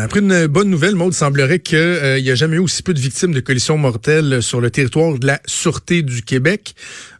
On 0.00 0.02
a 0.02 0.06
appris 0.06 0.20
une 0.20 0.46
bonne 0.46 0.70
nouvelle, 0.70 0.94
Maud. 0.94 1.12
Il 1.12 1.14
semblerait 1.14 1.58
qu'il 1.58 2.22
n'y 2.22 2.30
a 2.30 2.34
jamais 2.34 2.56
eu 2.56 2.60
aussi 2.60 2.82
peu 2.82 2.94
de 2.94 2.98
victimes 2.98 3.34
de 3.34 3.40
collisions 3.40 3.76
mortelles 3.76 4.42
sur 4.42 4.62
le 4.62 4.70
territoire 4.70 5.18
de 5.18 5.26
la 5.26 5.42
Sûreté 5.44 6.00
du 6.00 6.22
Québec. 6.22 6.74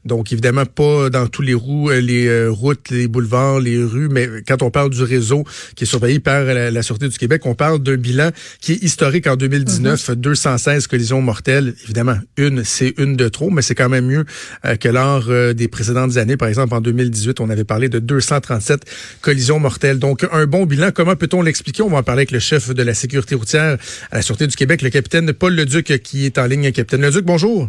Donc, 0.04 0.32
évidemment, 0.32 0.64
pas 0.64 1.10
dans 1.10 1.26
tous 1.26 1.42
les 1.42 1.52
roues, 1.52 1.90
euh, 1.90 2.00
les 2.00 2.26
euh, 2.26 2.50
routes, 2.50 2.90
les 2.90 3.06
boulevards, 3.06 3.60
les 3.60 3.82
rues, 3.82 4.08
mais 4.08 4.28
quand 4.48 4.62
on 4.62 4.70
parle 4.70 4.90
du 4.90 5.02
réseau 5.02 5.44
qui 5.76 5.84
est 5.84 5.86
surveillé 5.86 6.20
par 6.20 6.44
la, 6.44 6.82
Sûreté 6.82 7.08
du 7.08 7.18
Québec, 7.18 7.42
on 7.44 7.54
parle 7.54 7.80
d'un 7.80 7.96
bilan 7.96 8.30
qui 8.60 8.72
est 8.72 8.82
historique 8.82 9.26
en 9.26 9.36
2019, 9.36 10.12
216 10.12 10.84
mhm. 10.84 10.88
collisions 10.88 11.20
mortelles. 11.20 11.74
Évidemment, 11.84 12.16
une, 12.38 12.64
c'est 12.64 12.94
une 12.98 13.16
de 13.16 13.28
trop, 13.28 13.50
mais 13.50 13.60
c'est 13.60 13.74
quand 13.74 13.90
même 13.90 14.06
mieux 14.06 14.24
euh, 14.64 14.76
que 14.76 14.88
lors 14.88 15.28
des 15.54 15.68
précédentes 15.68 16.16
années. 16.16 16.38
Par 16.38 16.48
exemple, 16.48 16.74
en 16.74 16.80
2018, 16.80 17.40
on 17.40 17.50
avait 17.50 17.64
parlé 17.64 17.88
de 17.88 17.98
237 17.98 19.18
collisions 19.20 19.60
mortelles. 19.60 19.98
Donc, 19.98 20.26
un 20.32 20.46
bon 20.46 20.64
bilan. 20.64 20.90
Comment 20.94 21.16
peut-on 21.16 21.42
l'expliquer? 21.42 21.82
On 21.82 21.90
va 21.90 21.98
en 21.98 22.02
parler 22.02 22.20
avec 22.20 22.30
le 22.30 22.38
chef 22.38 22.72
de 22.72 22.82
la 22.82 22.94
sécurité 22.94 23.34
routière 23.34 23.76
à 24.10 24.16
la 24.16 24.22
Sûreté 24.22 24.46
du 24.46 24.56
Québec, 24.56 24.80
le 24.80 24.90
capitaine 24.90 25.32
Paul 25.34 25.54
Leduc, 25.54 26.00
qui 26.02 26.24
est 26.24 26.38
en 26.38 26.46
ligne. 26.46 26.72
Capitaine 26.72 27.02
Leduc, 27.02 27.24
bonjour. 27.24 27.68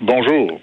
Bonjour. 0.00 0.60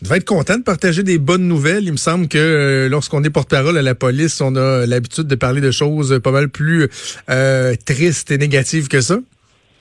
Vous 0.00 0.08
devez 0.08 0.16
être 0.16 0.24
content 0.24 0.56
de 0.56 0.62
partager 0.62 1.02
des 1.02 1.18
bonnes 1.18 1.46
nouvelles. 1.46 1.84
Il 1.84 1.92
me 1.92 1.96
semble 1.96 2.28
que 2.28 2.38
euh, 2.38 2.88
lorsqu'on 2.88 3.22
est 3.24 3.30
porte-parole 3.30 3.76
à 3.76 3.82
la 3.82 3.94
police, 3.94 4.40
on 4.40 4.56
a 4.56 4.86
l'habitude 4.86 5.26
de 5.26 5.34
parler 5.34 5.60
de 5.60 5.70
choses 5.70 6.18
pas 6.22 6.32
mal 6.32 6.48
plus 6.48 6.88
euh, 7.28 7.74
tristes 7.86 8.30
et 8.30 8.38
négatives 8.38 8.88
que 8.88 9.00
ça. 9.00 9.18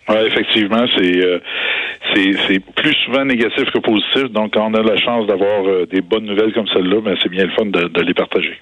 Oui, 0.09 0.15
effectivement, 0.25 0.85
c'est 0.97 1.23
euh, 1.23 1.39
c'est 2.15 2.59
plus 2.75 2.95
souvent 3.05 3.23
négatif 3.23 3.65
que 3.71 3.79
positif. 3.79 4.31
Donc, 4.31 4.53
quand 4.53 4.71
on 4.71 4.73
a 4.73 4.81
la 4.81 4.97
chance 4.97 5.27
d'avoir 5.27 5.85
des 5.87 6.01
bonnes 6.01 6.25
nouvelles 6.25 6.53
comme 6.53 6.67
celle-là, 6.67 7.01
ben, 7.01 7.15
c'est 7.21 7.29
bien 7.29 7.45
le 7.45 7.51
fun 7.51 7.65
de 7.67 8.01
les 8.01 8.13
partager. 8.15 8.59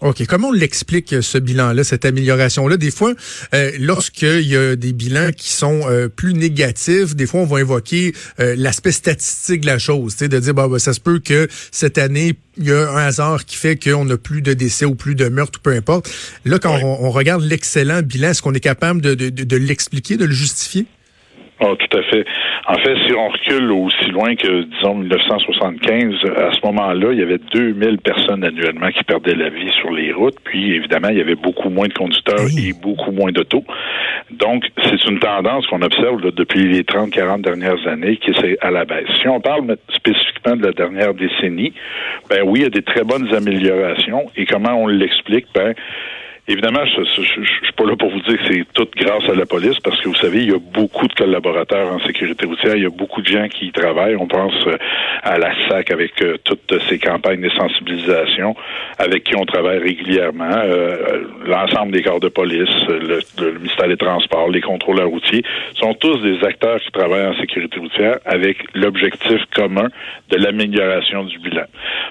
OK. 0.00 0.24
Comment 0.26 0.48
on 0.48 0.52
l'explique, 0.52 1.12
euh, 1.12 1.22
ce 1.22 1.38
bilan-là, 1.38 1.82
cette 1.82 2.04
amélioration-là? 2.04 2.76
Des 2.76 2.92
fois, 2.92 3.14
euh, 3.54 3.72
lorsqu'il 3.80 4.46
y 4.46 4.56
a 4.56 4.76
des 4.76 4.92
bilans 4.92 5.32
qui 5.36 5.50
sont 5.50 5.80
euh, 5.86 6.08
plus 6.08 6.34
négatifs, 6.34 7.16
des 7.16 7.26
fois, 7.26 7.40
on 7.40 7.46
va 7.46 7.58
invoquer 7.58 8.14
euh, 8.38 8.54
l'aspect 8.56 8.92
statistique 8.92 9.62
de 9.62 9.66
la 9.66 9.78
chose. 9.78 10.16
De 10.16 10.38
dire, 10.38 10.54
bah, 10.54 10.68
bah, 10.68 10.78
ça 10.78 10.92
se 10.92 11.00
peut 11.00 11.18
que 11.18 11.48
cette 11.72 11.98
année, 11.98 12.36
il 12.58 12.68
y 12.68 12.72
a 12.72 12.88
un 12.90 13.06
hasard 13.06 13.44
qui 13.44 13.56
fait 13.56 13.76
qu'on 13.76 14.04
n'a 14.04 14.16
plus 14.16 14.40
de 14.40 14.54
décès 14.54 14.84
ou 14.84 14.94
plus 14.94 15.16
de 15.16 15.28
meurtres 15.28 15.58
ou 15.58 15.62
peu 15.62 15.72
importe. 15.72 16.08
Là, 16.44 16.58
quand 16.58 16.78
on, 16.80 17.10
regarde 17.10 17.42
l'excellent 17.42 18.02
bilan, 18.02 18.30
est-ce 18.30 18.42
qu'on 18.42 18.54
est 18.54 18.60
capable 18.60 19.00
de, 19.00 19.14
de, 19.14 19.30
de 19.30 19.56
l'expliquer, 19.56 20.16
de 20.16 20.24
le 20.24 20.34
justifier? 20.34 20.86
Oh, 21.60 21.74
tout 21.74 21.98
à 21.98 22.02
fait. 22.04 22.24
En 22.68 22.74
fait, 22.74 22.94
si 23.06 23.14
on 23.14 23.28
recule 23.28 23.72
aussi 23.72 24.10
loin 24.10 24.36
que, 24.36 24.62
disons, 24.62 24.94
1975, 24.94 26.14
à 26.36 26.52
ce 26.52 26.64
moment-là, 26.66 27.12
il 27.12 27.18
y 27.18 27.22
avait 27.22 27.40
2000 27.52 27.98
personnes 27.98 28.44
annuellement 28.44 28.90
qui 28.90 29.02
perdaient 29.02 29.34
la 29.34 29.48
vie 29.48 29.70
sur 29.80 29.90
les 29.90 30.12
routes. 30.12 30.36
Puis, 30.44 30.74
évidemment, 30.74 31.08
il 31.08 31.18
y 31.18 31.20
avait 31.20 31.34
beaucoup 31.34 31.68
moins 31.68 31.88
de 31.88 31.94
conducteurs 31.94 32.46
et 32.56 32.72
beaucoup 32.80 33.10
moins 33.10 33.32
d'autos. 33.32 33.64
Donc, 34.30 34.64
c'est 34.84 35.04
une 35.06 35.18
tendance 35.18 35.66
qu'on 35.66 35.82
observe 35.82 36.20
depuis 36.30 36.68
les 36.68 36.84
30, 36.84 37.10
40 37.10 37.42
dernières 37.42 37.86
années 37.88 38.18
qui 38.18 38.30
est 38.30 38.58
à 38.60 38.70
la 38.70 38.84
baisse. 38.84 39.08
Si 39.20 39.26
on 39.26 39.40
parle 39.40 39.76
spécifiquement 39.88 40.54
de 40.54 40.64
la 40.64 40.72
dernière 40.72 41.12
décennie, 41.14 41.72
ben 42.30 42.42
oui, 42.44 42.60
il 42.60 42.62
y 42.62 42.66
a 42.66 42.70
des 42.70 42.82
très 42.82 43.02
bonnes 43.02 43.34
améliorations. 43.34 44.26
Et 44.36 44.46
comment 44.46 44.74
on 44.74 44.86
l'explique? 44.86 45.46
Ben, 45.54 45.74
Évidemment, 46.50 46.80
je, 46.86 47.04
je, 47.04 47.22
suis 47.22 47.72
pas 47.76 47.84
là 47.84 47.94
pour 47.94 48.08
vous 48.08 48.20
dire 48.20 48.38
que 48.38 48.54
c'est 48.54 48.64
tout 48.72 48.88
grâce 48.96 49.28
à 49.28 49.34
la 49.34 49.44
police, 49.44 49.78
parce 49.84 50.00
que 50.00 50.08
vous 50.08 50.14
savez, 50.14 50.38
il 50.44 50.50
y 50.50 50.54
a 50.54 50.58
beaucoup 50.58 51.06
de 51.06 51.12
collaborateurs 51.12 51.92
en 51.92 52.00
sécurité 52.00 52.46
routière, 52.46 52.74
il 52.74 52.84
y 52.84 52.86
a 52.86 52.90
beaucoup 52.90 53.20
de 53.20 53.26
gens 53.26 53.48
qui 53.48 53.66
y 53.66 53.70
travaillent. 53.70 54.16
On 54.16 54.26
pense 54.26 54.54
euh, 54.66 54.78
à 55.22 55.36
la 55.36 55.52
SAC 55.68 55.90
avec 55.90 56.22
euh, 56.22 56.38
toutes 56.44 56.74
ces 56.88 56.98
campagnes 56.98 57.42
de 57.42 57.50
sensibilisation, 57.50 58.56
avec 58.98 59.24
qui 59.24 59.36
on 59.36 59.44
travaille 59.44 59.76
régulièrement, 59.76 60.48
euh, 60.48 61.24
l'ensemble 61.44 61.92
des 61.92 62.02
corps 62.02 62.20
de 62.20 62.28
police, 62.28 62.70
le, 62.88 63.20
le, 63.42 63.52
ministère 63.58 63.88
des 63.88 63.98
Transports, 63.98 64.48
les 64.48 64.62
contrôleurs 64.62 65.08
routiers, 65.08 65.44
sont 65.74 65.92
tous 65.92 66.16
des 66.22 66.42
acteurs 66.44 66.80
qui 66.80 66.90
travaillent 66.92 67.26
en 67.26 67.36
sécurité 67.36 67.78
routière 67.78 68.20
avec 68.24 68.56
l'objectif 68.72 69.42
commun 69.54 69.88
de 70.30 70.36
l'amélioration 70.38 71.24
du 71.24 71.38
bilan. 71.40 71.66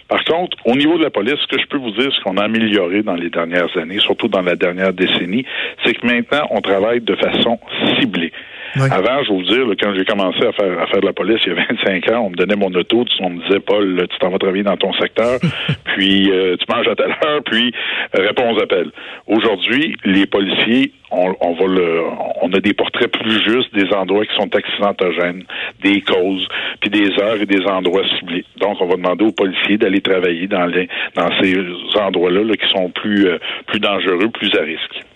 Par 0.07 0.23
contre, 0.25 0.57
au 0.65 0.75
niveau 0.75 0.99
de 0.99 1.03
la 1.03 1.09
police, 1.09 1.39
ce 1.41 1.47
que 1.47 1.59
je 1.59 1.65
peux 1.65 1.77
vous 1.77 1.91
dire, 1.91 2.13
ce 2.13 2.21
qu'on 2.21 2.37
a 2.37 2.43
amélioré 2.43 3.01
dans 3.01 3.15
les 3.15 3.31
dernières 3.31 3.75
années, 3.77 3.99
surtout 3.99 4.26
dans 4.29 4.41
la 4.41 4.55
dernière 4.55 4.93
décennie, 4.93 5.45
c'est 5.83 5.93
que 5.93 6.05
maintenant, 6.05 6.47
on 6.51 6.61
travaille 6.61 7.01
de 7.01 7.15
façon 7.15 7.59
ciblée. 7.99 8.31
Avant, 8.75 9.23
je 9.23 9.31
vais 9.31 9.35
vous 9.35 9.43
dire, 9.43 9.65
quand 9.81 9.93
j'ai 9.95 10.05
commencé 10.05 10.45
à 10.45 10.51
faire, 10.51 10.79
à 10.79 10.87
faire 10.87 11.01
de 11.01 11.05
la 11.05 11.13
police 11.13 11.39
il 11.45 11.53
y 11.53 11.57
a 11.57 11.65
25 11.69 12.11
ans, 12.11 12.25
on 12.25 12.29
me 12.29 12.35
donnait 12.35 12.55
mon 12.55 12.73
auto, 12.73 13.05
on 13.19 13.29
me 13.29 13.41
disait, 13.43 13.59
Paul, 13.59 14.07
tu 14.09 14.17
t'en 14.19 14.29
vas 14.29 14.37
travailler 14.37 14.63
dans 14.63 14.77
ton 14.77 14.93
secteur, 14.93 15.39
puis 15.85 16.31
euh, 16.31 16.55
tu 16.57 16.65
manges 16.73 16.87
à 16.87 16.95
telle 16.95 17.15
heure, 17.25 17.41
puis 17.45 17.73
euh, 18.17 18.27
réponds 18.27 18.53
aux 18.53 18.61
appels. 18.61 18.91
Aujourd'hui, 19.27 19.95
les 20.05 20.25
policiers, 20.25 20.91
on, 21.11 21.33
on, 21.39 21.53
va 21.53 21.65
le, 21.65 22.01
on 22.41 22.51
a 22.51 22.59
des 22.59 22.73
portraits 22.73 23.11
plus 23.11 23.43
justes 23.43 23.73
des 23.73 23.91
endroits 23.93 24.25
qui 24.25 24.35
sont 24.35 24.53
accidentogènes, 24.53 25.43
des 25.81 26.01
causes, 26.01 26.47
puis 26.81 26.89
des 26.89 27.11
heures 27.21 27.41
et 27.41 27.45
des 27.45 27.65
endroits 27.65 28.03
ciblés. 28.19 28.45
Donc, 28.59 28.77
on 28.81 28.87
va 28.87 28.95
demander 28.95 29.25
aux 29.25 29.31
policiers 29.31 29.77
d'aller 29.77 30.01
travailler 30.01 30.47
dans 30.47 30.65
les, 30.65 30.87
dans 31.15 31.29
ces 31.41 31.55
endroits-là 31.99 32.43
là, 32.43 32.53
qui 32.55 32.67
sont 32.69 32.89
plus, 32.89 33.27
euh, 33.27 33.37
plus 33.67 33.79
dangereux, 33.79 34.29
plus 34.29 34.53
à 34.57 34.63
risque 34.63 35.06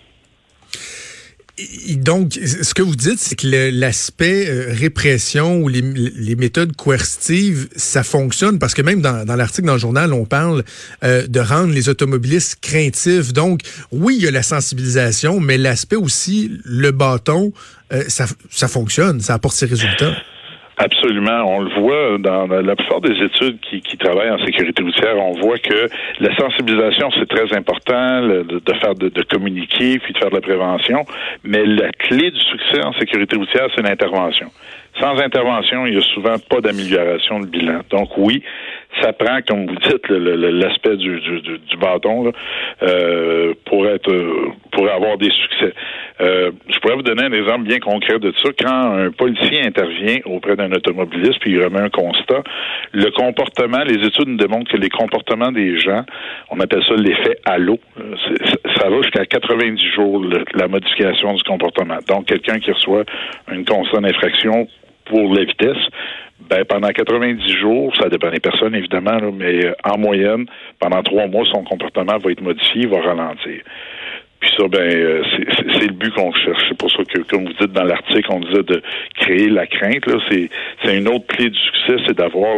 donc, 1.98 2.34
ce 2.34 2.74
que 2.74 2.82
vous 2.82 2.96
dites, 2.96 3.20
c'est 3.20 3.36
que 3.36 3.48
l'aspect 3.72 4.50
euh, 4.50 4.74
répression 4.74 5.62
ou 5.62 5.68
les, 5.68 5.82
méthodes 6.36 6.76
coercitives, 6.76 7.68
ça 7.76 8.04
fonctionne 8.04 8.60
parce 8.60 8.74
que 8.74 8.82
même 8.82 9.02
dans, 9.02 9.26
l'article 9.36 9.68
dans 9.68 9.74
le 9.74 9.80
journal, 9.80 10.14
on 10.14 10.26
parle 10.26 10.64
euh, 11.04 11.28
de 11.28 11.40
rendre 11.40 11.74
les 11.74 11.90
automobilistes 11.90 12.60
craintifs. 12.62 13.34
Donc, 13.34 13.62
oui, 13.92 14.16
il 14.18 14.24
y 14.24 14.28
a 14.28 14.32
la 14.32 14.44
sensibilisation, 14.44 15.40
mais 15.40 15.58
l'aspect 15.58 15.96
aussi, 15.96 16.60
le 16.64 16.92
bâton, 16.92 17.54
euh, 17.94 18.04
ça, 18.08 18.26
ça 18.50 18.68
fonctionne, 18.68 19.22
ça 19.22 19.34
apporte 19.34 19.56
ses 19.56 19.66
résultats. 19.66 20.16
Absolument. 20.84 21.44
On 21.46 21.60
le 21.60 21.80
voit 21.80 22.18
dans 22.18 22.48
la 22.48 22.76
plupart 22.76 23.02
des 23.02 23.14
études 23.24 23.60
qui, 23.60 23.98
travaillent 23.98 24.32
en 24.32 24.44
sécurité 24.44 24.82
routière. 24.82 25.16
On 25.18 25.40
voit 25.40 25.60
que 25.60 25.88
la 26.20 26.36
sensibilisation, 26.36 27.12
c'est 27.20 27.30
très 27.30 27.56
important, 27.56 28.22
de, 28.22 28.74
faire 28.82 28.96
de, 28.96 29.24
communiquer, 29.30 30.00
puis 30.00 30.12
de 30.12 30.18
faire 30.18 30.32
de 30.32 30.36
la 30.36 30.42
prévention. 30.42 31.06
Mais 31.44 31.64
la 31.66 31.92
clé 31.92 32.32
du 32.32 32.40
succès 32.40 32.84
en 32.84 32.94
sécurité 32.94 33.38
routière, 33.38 33.68
c'est 33.76 33.84
l'intervention. 33.84 34.48
Sans 35.00 35.18
intervention, 35.18 35.88
il 35.88 35.96
y 35.96 35.98
a 35.98 36.02
souvent 36.14 36.36
pas 36.50 36.60
d'amélioration 36.62 37.40
de 37.40 37.48
bilan. 37.48 37.80
Donc 37.90 38.10
oui, 38.18 38.44
ça 39.02 39.14
prend, 39.14 39.40
comme 39.48 39.68
vous 39.68 39.76
dites, 39.76 40.10
l'aspect 40.10 40.98
du, 40.98 41.20
du, 41.22 41.42
du, 41.42 41.78
bâton 41.78 42.32
euh, 42.84 43.54
pour 43.66 43.88
être 43.88 44.12
pour 44.72 44.90
avoir 44.90 45.18
des 45.18 45.32
succès. 45.32 45.74
Euh, 46.20 46.52
je 46.68 46.80
pourrais 46.80 46.96
vous 46.96 47.02
donner 47.04 47.24
un 47.24 47.32
exemple 47.32 47.64
bien 47.64 47.80
concret 47.80 48.20
de 48.20 48.34
ça. 48.44 48.50
Quand 48.60 48.92
un 48.98 49.12
policier 49.12 49.62
intervient 49.66 50.18
auprès 50.26 50.56
d'un 50.56 50.72
automobiliste 50.72 51.40
puis 51.40 51.52
il 51.52 51.64
remet 51.64 51.80
un 51.80 51.90
constat, 51.90 52.44
le 52.92 53.10
comportement, 53.12 53.84
les 53.84 54.06
études 54.06 54.28
nous 54.28 54.38
démontrent 54.38 54.72
que 54.72 54.78
les 54.78 54.90
comportements 54.90 55.52
des 55.52 55.78
gens, 55.78 56.04
on 56.50 56.60
appelle 56.60 56.84
ça 56.84 56.96
l'effet 56.96 57.38
halo, 57.46 57.80
ça 58.76 58.90
va 58.90 59.02
jusqu'à 59.02 59.26
90 59.26 59.86
jours 59.96 60.24
la 60.54 60.68
modification 60.68 61.34
du 61.34 61.44
comportement. 61.44 61.98
Donc 62.08 62.26
quelqu'un 62.26 62.60
qui 62.60 62.72
reçoit 62.72 63.04
une 63.52 63.66
constat 63.66 64.02
d'infraction 64.02 64.68
pour 65.12 65.34
la 65.36 65.44
vitesse, 65.44 65.84
ben, 66.50 66.64
pendant 66.66 66.88
90 66.88 67.58
jours, 67.58 67.94
ça 67.98 68.10
dépend 68.10 68.32
des 68.32 68.40
personnes 68.40 68.74
évidemment, 68.74 69.20
mais 69.32 69.66
euh, 69.66 69.74
en 69.84 69.98
moyenne, 69.98 70.46
pendant 70.80 71.04
trois 71.04 71.28
mois, 71.28 71.46
son 71.52 71.64
comportement 71.64 72.18
va 72.18 72.32
être 72.32 72.42
modifié, 72.42 72.88
va 72.88 73.02
ralentir. 73.02 73.62
Puis 74.40 74.50
ça, 74.58 74.68
ben, 74.68 74.80
euh, 74.80 75.22
c'est 75.80 75.88
le 75.88 75.94
but 75.94 76.14
qu'on 76.14 76.34
cherche. 76.34 76.64
C'est 76.68 76.78
pour 76.78 76.90
ça 76.90 77.04
que, 77.04 77.20
comme 77.30 77.46
vous 77.46 77.54
dites 77.60 77.74
dans 77.74 77.84
l'article, 77.84 78.28
on 78.32 78.40
disait 78.40 78.64
de 78.64 78.82
créer 79.20 79.50
la 79.50 79.68
crainte. 79.68 80.08
Là, 80.08 80.18
c'est 80.30 80.98
une 80.98 81.10
autre 81.10 81.28
clé 81.28 81.50
du 81.50 81.60
succès, 81.60 81.98
c'est 82.08 82.18
d'avoir, 82.18 82.56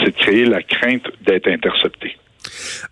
c'est 0.00 0.14
de 0.14 0.22
créer 0.22 0.44
la 0.44 0.62
crainte 0.62 1.10
d'être 1.22 1.48
intercepté. 1.48 2.16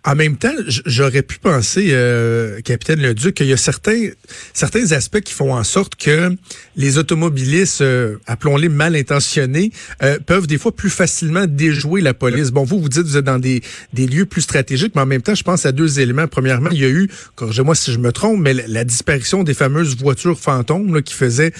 En 0.05 0.15
même 0.15 0.37
temps, 0.37 0.53
j'aurais 0.67 1.21
pu 1.21 1.37
penser, 1.39 1.89
euh, 1.91 2.61
capitaine 2.61 3.01
Leduc, 3.01 3.35
qu'il 3.35 3.47
y 3.47 3.53
a 3.53 3.57
certains 3.57 4.09
certains 4.53 4.91
aspects 4.91 5.21
qui 5.21 5.33
font 5.33 5.53
en 5.53 5.63
sorte 5.63 5.95
que 5.95 6.35
les 6.75 6.97
automobilistes, 6.97 7.81
euh, 7.81 8.17
appelons-les 8.27 8.69
mal 8.69 8.95
intentionnés, 8.95 9.71
euh, 10.01 10.19
peuvent 10.25 10.47
des 10.47 10.57
fois 10.57 10.75
plus 10.75 10.89
facilement 10.89 11.45
déjouer 11.47 12.01
la 12.01 12.13
police. 12.13 12.51
Bon, 12.51 12.63
vous 12.63 12.79
vous 12.79 12.89
dites 12.89 13.03
vous 13.03 13.17
êtes 13.17 13.25
dans 13.25 13.39
des, 13.39 13.61
des 13.93 14.07
lieux 14.07 14.25
plus 14.25 14.41
stratégiques, 14.41 14.93
mais 14.95 15.01
en 15.01 15.05
même 15.05 15.21
temps, 15.21 15.35
je 15.35 15.43
pense 15.43 15.65
à 15.65 15.71
deux 15.71 15.99
éléments. 15.99 16.27
Premièrement, 16.27 16.69
il 16.71 16.79
y 16.79 16.85
a 16.85 16.89
eu, 16.89 17.09
corrigez-moi 17.35 17.75
si 17.75 17.91
je 17.91 17.99
me 17.99 18.11
trompe, 18.11 18.39
mais 18.39 18.53
la, 18.53 18.83
disparition 18.83 19.43
des 19.43 19.53
fameuses 19.53 19.95
voitures 19.97 20.37
fantômes 20.39 20.93
là, 20.93 21.01
qui 21.01 21.13
faisaient 21.13 21.53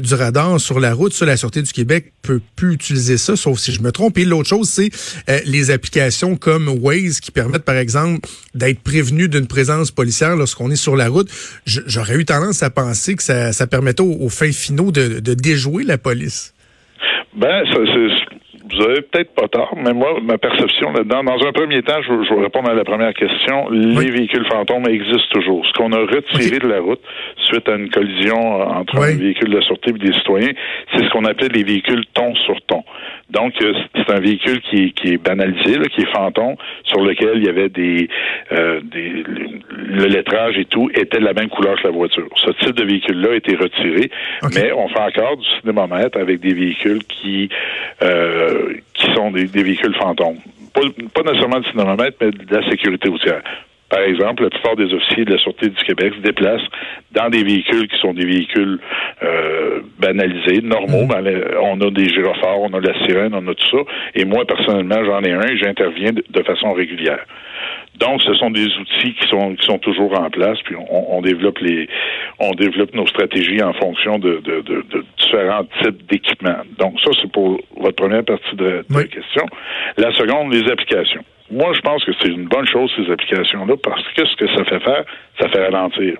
du 0.00 0.14
radar 0.14 0.60
sur 0.60 0.78
la 0.78 0.94
route. 0.94 1.12
Sur 1.12 1.26
la 1.26 1.36
Sûreté 1.36 1.60
du 1.62 1.72
Québec 1.72 2.12
peut 2.22 2.40
plus 2.54 2.74
utiliser 2.74 3.18
ça, 3.18 3.36
sauf 3.36 3.58
si 3.58 3.72
je 3.72 3.82
me 3.82 3.90
trompe. 3.90 4.16
Et 4.18 4.24
l'autre 4.24 4.48
chose, 4.48 4.68
c'est 4.68 4.90
les 5.44 5.70
applications 5.70 6.36
comme 6.36 6.68
Waze 6.68 7.20
qui 7.20 7.32
permettent, 7.38 7.64
par 7.64 7.76
exemple, 7.76 8.28
d'être 8.52 8.82
prévenu 8.82 9.28
d'une 9.28 9.46
présence 9.46 9.92
policière 9.92 10.34
lorsqu'on 10.34 10.72
est 10.72 10.82
sur 10.88 10.96
la 10.96 11.08
route. 11.08 11.28
J'aurais 11.66 12.16
eu 12.16 12.24
tendance 12.24 12.64
à 12.64 12.70
penser 12.70 13.14
que 13.14 13.22
ça, 13.22 13.52
ça 13.52 13.68
permettait 13.68 14.02
aux, 14.02 14.28
fins 14.28 14.50
finaux 14.50 14.90
de, 14.90 15.34
déjouer 15.34 15.84
la 15.84 15.98
police. 15.98 16.52
Ben, 17.36 17.62
ça, 17.72 17.78
vous 18.78 18.84
avez 18.84 19.02
peut-être 19.02 19.34
pas 19.34 19.48
tort, 19.48 19.74
mais 19.76 19.92
moi, 19.92 20.18
ma 20.22 20.38
perception 20.38 20.92
là-dedans, 20.92 21.24
dans 21.24 21.46
un 21.46 21.52
premier 21.52 21.82
temps, 21.82 22.00
je, 22.02 22.24
je 22.24 22.34
vais 22.34 22.42
répondre 22.42 22.70
à 22.70 22.74
la 22.74 22.84
première 22.84 23.12
question. 23.12 23.68
Les 23.70 24.10
véhicules 24.10 24.46
fantômes 24.46 24.86
existent 24.88 25.32
toujours. 25.32 25.66
Ce 25.66 25.72
qu'on 25.72 25.92
a 25.92 25.98
retiré 25.98 26.58
de 26.58 26.68
la 26.68 26.80
route 26.80 27.00
suite 27.36 27.68
à 27.68 27.74
une 27.74 27.90
collision 27.90 28.36
entre 28.36 28.98
un 28.98 29.16
véhicule 29.16 29.50
de 29.50 29.60
sûreté 29.62 29.90
et 29.90 29.92
des 29.94 30.12
citoyens, 30.12 30.52
c'est 30.92 31.04
ce 31.04 31.10
qu'on 31.10 31.24
appelle 31.24 31.52
les 31.52 31.64
véhicules 31.64 32.04
ton 32.14 32.34
sur 32.36 32.60
ton. 32.62 32.84
Donc, 33.30 33.54
euh, 33.60 33.72
c'est 33.94 34.10
un 34.10 34.20
véhicule 34.20 34.60
qui 34.62 34.84
est, 34.84 34.90
qui 34.90 35.12
est 35.14 35.18
banalisé, 35.18 35.78
qui 35.94 36.02
est 36.02 36.12
fantôme, 36.12 36.56
sur 36.84 37.02
lequel 37.02 37.32
il 37.36 37.44
y 37.44 37.48
avait 37.48 37.68
des, 37.68 38.08
euh, 38.52 38.80
des 38.82 39.24
le 39.88 40.06
lettrage 40.06 40.56
et 40.58 40.64
tout 40.64 40.90
était 40.94 41.18
de 41.18 41.24
la 41.24 41.32
même 41.32 41.48
couleur 41.48 41.76
que 41.76 41.86
la 41.86 41.92
voiture. 41.92 42.28
Ce 42.36 42.50
type 42.64 42.74
de 42.76 42.84
véhicule-là 42.84 43.32
a 43.32 43.34
été 43.34 43.56
retiré, 43.56 44.10
mais 44.54 44.72
on 44.72 44.88
fait 44.88 45.00
encore 45.00 45.36
du 45.36 45.46
cinémomètre 45.60 46.18
avec 46.18 46.40
des 46.40 46.54
véhicules 46.54 47.04
qui 47.04 47.48
euh, 48.02 48.67
qui 48.94 49.12
sont 49.14 49.30
des, 49.30 49.46
véhicules 49.46 49.94
fantômes. 49.94 50.38
Pas, 50.74 51.22
nécessairement 51.22 51.60
du 51.60 51.70
cinémomètre, 51.70 52.16
mais 52.20 52.30
de 52.30 52.54
la 52.54 52.68
sécurité 52.70 53.08
routière. 53.08 53.42
Par 53.90 54.00
exemple, 54.00 54.42
la 54.42 54.50
plupart 54.50 54.76
des 54.76 54.92
officiers 54.92 55.24
de 55.24 55.32
la 55.32 55.38
Sûreté 55.38 55.68
du 55.68 55.84
Québec 55.84 56.12
se 56.14 56.20
déplacent 56.20 56.68
dans 57.12 57.30
des 57.30 57.42
véhicules 57.42 57.88
qui 57.88 57.98
sont 57.98 58.12
des 58.12 58.26
véhicules 58.26 58.78
euh, 59.22 59.80
banalisés, 59.98 60.60
normaux. 60.62 61.04
Mm. 61.04 61.08
Ben, 61.08 61.44
on 61.62 61.80
a 61.80 61.90
des 61.90 62.08
gyrophares, 62.08 62.60
on 62.60 62.72
a 62.74 62.80
la 62.80 63.06
sirène, 63.06 63.34
on 63.34 63.46
a 63.48 63.54
tout 63.54 63.70
ça. 63.70 63.82
Et 64.14 64.26
moi, 64.26 64.44
personnellement, 64.44 65.02
j'en 65.04 65.22
ai 65.22 65.32
un 65.32 65.46
et 65.46 65.56
j'interviens 65.56 66.12
de, 66.12 66.42
façon 66.42 66.72
régulière. 66.72 67.24
Donc, 67.96 68.22
ce 68.22 68.32
sont 68.34 68.50
des 68.50 68.66
outils 68.66 69.14
qui 69.14 69.28
sont 69.28 69.54
qui 69.56 69.66
sont 69.66 69.78
toujours 69.78 70.18
en 70.18 70.30
place, 70.30 70.58
puis 70.64 70.76
on, 70.76 71.20
développe 71.20 71.58
les 71.58 71.88
on 72.38 72.52
développe 72.52 72.94
nos 72.94 73.06
stratégies 73.06 73.60
en 73.60 73.72
fonction 73.72 74.18
de, 74.18 74.40
de, 74.44 74.60
de, 74.60 75.04
différents 75.18 75.64
types 75.82 76.06
d'équipements. 76.08 76.62
Donc, 76.78 77.00
ça, 77.00 77.10
c'est 77.20 77.30
pour 77.32 77.60
votre 77.76 77.96
première 77.96 78.24
partie 78.24 78.54
de, 78.54 78.84
la 78.88 79.04
question. 79.04 79.46
La 79.96 80.12
seconde, 80.12 80.54
les 80.54 80.70
applications. 80.70 81.24
Moi, 81.50 81.72
je 81.72 81.80
pense 81.80 82.04
que 82.04 82.12
c'est 82.20 82.28
une 82.28 82.46
bonne 82.46 82.66
chose, 82.66 82.92
ces 82.96 83.10
applications-là, 83.10 83.74
parce 83.82 84.02
que 84.14 84.26
ce 84.26 84.36
que 84.36 84.46
ça 84.48 84.64
fait 84.64 84.80
faire, 84.80 85.04
ça 85.40 85.48
fait 85.48 85.64
ralentir. 85.64 86.16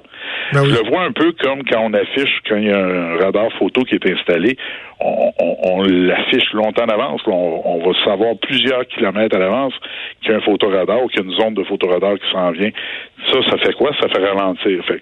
Ben 0.53 0.65
je 0.65 0.71
le 0.71 0.89
vois 0.89 1.03
un 1.03 1.13
peu 1.13 1.33
comme 1.33 1.63
quand 1.65 1.81
on 1.83 1.93
affiche, 1.93 2.41
quand 2.49 2.57
il 2.57 2.69
y 2.69 2.73
a 2.73 2.79
un 2.79 3.17
radar 3.19 3.53
photo 3.59 3.83
qui 3.83 3.97
est 3.97 4.11
installé, 4.11 4.57
on, 5.01 5.83
l'affiche 5.83 6.53
longtemps 6.53 6.85
en 6.85 6.89
avance. 6.89 7.21
On, 7.27 7.79
va 7.79 8.05
savoir 8.05 8.35
plusieurs 8.41 8.87
kilomètres 8.87 9.37
à 9.37 9.39
l'avance 9.39 9.75
qu'il 10.21 10.33
y 10.33 10.35
a 10.35 10.39
un 10.39 10.41
photoradar 10.41 11.03
ou 11.03 11.09
qu'il 11.09 11.21
y 11.21 11.23
a 11.23 11.27
une 11.27 11.39
zone 11.39 11.55
de 11.55 11.65
photoradar 11.65 12.15
qui 12.15 12.31
s'en 12.33 12.51
vient. 12.51 12.71
Ça, 13.27 13.39
ça 13.51 13.59
fait 13.59 13.75
quoi? 13.75 13.91
Ça 14.01 14.09
fait 14.09 14.25
ralentir. 14.25 14.85
Fait 14.85 15.01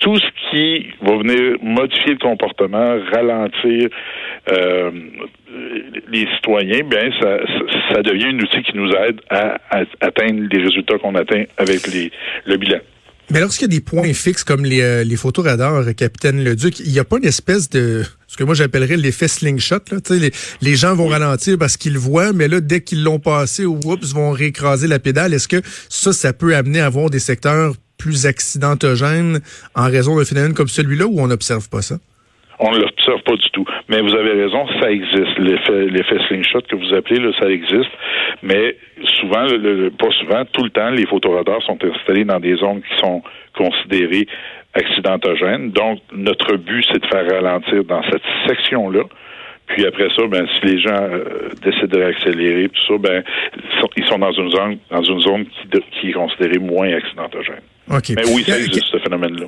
tout 0.00 0.16
ce 0.16 0.50
qui 0.50 0.88
va 1.02 1.18
venir 1.18 1.58
modifier 1.62 2.12
le 2.12 2.18
comportement, 2.18 2.98
ralentir 3.12 3.88
euh, 4.50 4.90
les 6.10 6.26
citoyens, 6.36 6.82
bien, 6.84 7.10
ça, 7.20 7.38
ça, 7.92 8.02
devient 8.02 8.34
un 8.34 8.38
outil 8.38 8.62
qui 8.62 8.76
nous 8.76 8.90
aide 8.90 9.20
à, 9.28 9.58
atteindre 10.00 10.48
les 10.50 10.62
résultats 10.62 10.98
qu'on 10.98 11.14
atteint 11.14 11.44
avec 11.58 11.86
les, 11.86 12.10
le 12.46 12.56
bilan. 12.56 12.78
Mais 13.30 13.40
lorsqu'il 13.40 13.70
y 13.70 13.76
a 13.76 13.78
des 13.78 13.84
points 13.84 14.12
fixes 14.12 14.42
comme 14.42 14.64
les, 14.64 14.80
euh, 14.80 15.04
les 15.04 15.16
photos 15.16 15.44
radars, 15.44 15.84
Capitaine 15.96 16.42
Leduc, 16.42 16.80
il 16.80 16.90
n'y 16.90 16.98
a 16.98 17.04
pas 17.04 17.18
une 17.18 17.26
espèce 17.26 17.68
de 17.68 18.02
ce 18.26 18.36
que 18.36 18.42
moi 18.42 18.54
j'appellerais 18.54 18.96
l'effet 18.96 19.28
slingshot. 19.28 19.76
Là. 19.92 19.98
Les, 20.10 20.30
les 20.62 20.74
gens 20.74 20.94
vont 20.96 21.06
ralentir 21.06 21.56
parce 21.58 21.76
qu'ils 21.76 21.98
voient, 21.98 22.32
mais 22.32 22.48
là, 22.48 22.60
dès 22.60 22.80
qu'ils 22.80 23.04
l'ont 23.04 23.20
passé, 23.20 23.66
oups, 23.66 24.12
vont 24.14 24.32
réécraser 24.32 24.88
la 24.88 24.98
pédale. 24.98 25.32
Est-ce 25.32 25.46
que 25.46 25.60
ça, 25.88 26.12
ça 26.12 26.32
peut 26.32 26.56
amener 26.56 26.80
à 26.80 26.86
avoir 26.86 27.10
des 27.10 27.20
secteurs 27.20 27.74
plus 28.00 28.26
accidentogènes 28.26 29.40
en 29.74 29.84
raison 29.84 30.16
d'un 30.16 30.24
phénomène 30.24 30.54
comme 30.54 30.68
celui-là 30.68 31.06
ou 31.06 31.20
on 31.20 31.28
n'observe 31.28 31.68
pas 31.68 31.82
ça? 31.82 31.96
On 32.62 32.72
ne 32.72 32.78
l'observe 32.78 33.22
pas 33.22 33.36
du 33.36 33.50
tout. 33.52 33.64
Mais 33.88 34.00
vous 34.02 34.14
avez 34.14 34.32
raison, 34.32 34.66
ça 34.80 34.90
existe. 34.90 35.38
L'effet, 35.38 36.18
slingshot 36.28 36.60
que 36.68 36.76
vous 36.76 36.94
appelez, 36.94 37.18
ça 37.40 37.48
existe. 37.48 37.90
Mais 38.42 38.76
souvent, 39.18 39.46
pas 39.98 40.10
souvent, 40.20 40.44
tout 40.52 40.64
le 40.64 40.70
temps, 40.70 40.90
les 40.90 41.06
photoradars 41.06 41.62
sont 41.62 41.78
installés 41.82 42.24
dans 42.24 42.38
des 42.38 42.56
zones 42.56 42.82
qui 42.82 42.98
sont 42.98 43.22
considérées 43.56 44.26
accidentogènes. 44.74 45.70
Donc, 45.70 46.00
notre 46.12 46.56
but, 46.56 46.84
c'est 46.92 47.00
de 47.00 47.06
faire 47.06 47.26
ralentir 47.30 47.82
dans 47.84 48.02
cette 48.10 48.22
section-là. 48.46 49.04
Puis 49.68 49.86
après 49.86 50.08
ça, 50.16 50.26
ben, 50.26 50.46
si 50.58 50.66
les 50.66 50.80
gens 50.80 51.00
euh, 51.00 51.48
décident 51.62 51.98
d'accélérer, 51.98 52.68
tout 52.68 52.86
ça, 52.88 52.98
ben, 52.98 53.22
ils 53.96 54.04
sont 54.04 54.18
dans 54.18 54.32
une 54.32 54.50
zone, 54.50 54.78
dans 54.90 55.02
une 55.02 55.20
zone 55.20 55.46
qui, 55.46 55.80
qui 55.92 56.10
est 56.10 56.12
considérée 56.12 56.58
moins 56.58 56.92
accidentogène. 56.92 57.62
Mais 57.90 58.24
oui, 58.34 58.44
ça 58.46 58.58
existe, 58.58 58.86
ce 58.92 58.98
phénomène-là. 58.98 59.46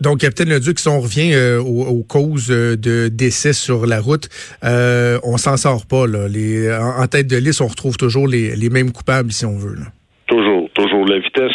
Donc, 0.00 0.18
Capitaine 0.18 0.48
Leduc, 0.48 0.78
si 0.80 0.88
on 0.88 1.00
revient 1.00 1.32
euh, 1.34 1.60
aux, 1.60 2.02
causes 2.02 2.50
euh, 2.50 2.76
de 2.76 3.08
décès 3.08 3.52
sur 3.52 3.86
la 3.86 4.00
route, 4.00 4.28
euh, 4.64 5.18
on 5.22 5.36
s'en 5.36 5.56
sort 5.56 5.86
pas. 5.86 6.06
Là. 6.06 6.26
Les, 6.28 6.70
en, 6.72 7.06
tête 7.06 7.28
de 7.28 7.36
liste, 7.36 7.60
on 7.60 7.68
retrouve 7.68 7.96
toujours 7.96 8.26
les, 8.26 8.56
les 8.56 8.70
mêmes 8.70 8.90
coupables, 8.90 9.30
si 9.30 9.46
on 9.46 9.56
veut. 9.56 9.76
Là. 9.76 9.86
Toujours, 10.26 10.68
toujours. 10.74 11.06
La 11.06 11.18
vitesse, 11.20 11.52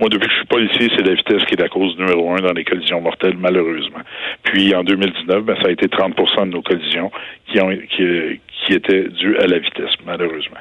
moi, 0.00 0.08
depuis 0.08 0.26
que 0.26 0.32
je 0.32 0.38
suis 0.38 0.46
policier, 0.46 0.88
c'est 0.96 1.06
la 1.06 1.14
vitesse 1.14 1.44
qui 1.44 1.54
est 1.54 1.60
la 1.60 1.68
cause 1.68 1.96
numéro 1.98 2.32
un 2.32 2.40
dans 2.40 2.52
les 2.52 2.64
collisions 2.64 3.00
mortelles, 3.00 3.36
malheureusement. 3.38 4.00
Puis, 4.44 4.74
en 4.74 4.84
2019, 4.84 5.44
ben, 5.44 5.56
ça 5.60 5.68
a 5.68 5.70
été 5.70 5.86
30% 5.86 6.46
de 6.46 6.50
nos 6.50 6.62
collisions 6.62 7.10
qui, 7.52 7.60
ont, 7.60 7.70
qui, 7.70 8.40
qui 8.64 8.72
étaient 8.72 9.08
dues 9.10 9.36
à 9.36 9.46
la 9.46 9.58
vitesse, 9.58 9.92
malheureusement. 10.06 10.58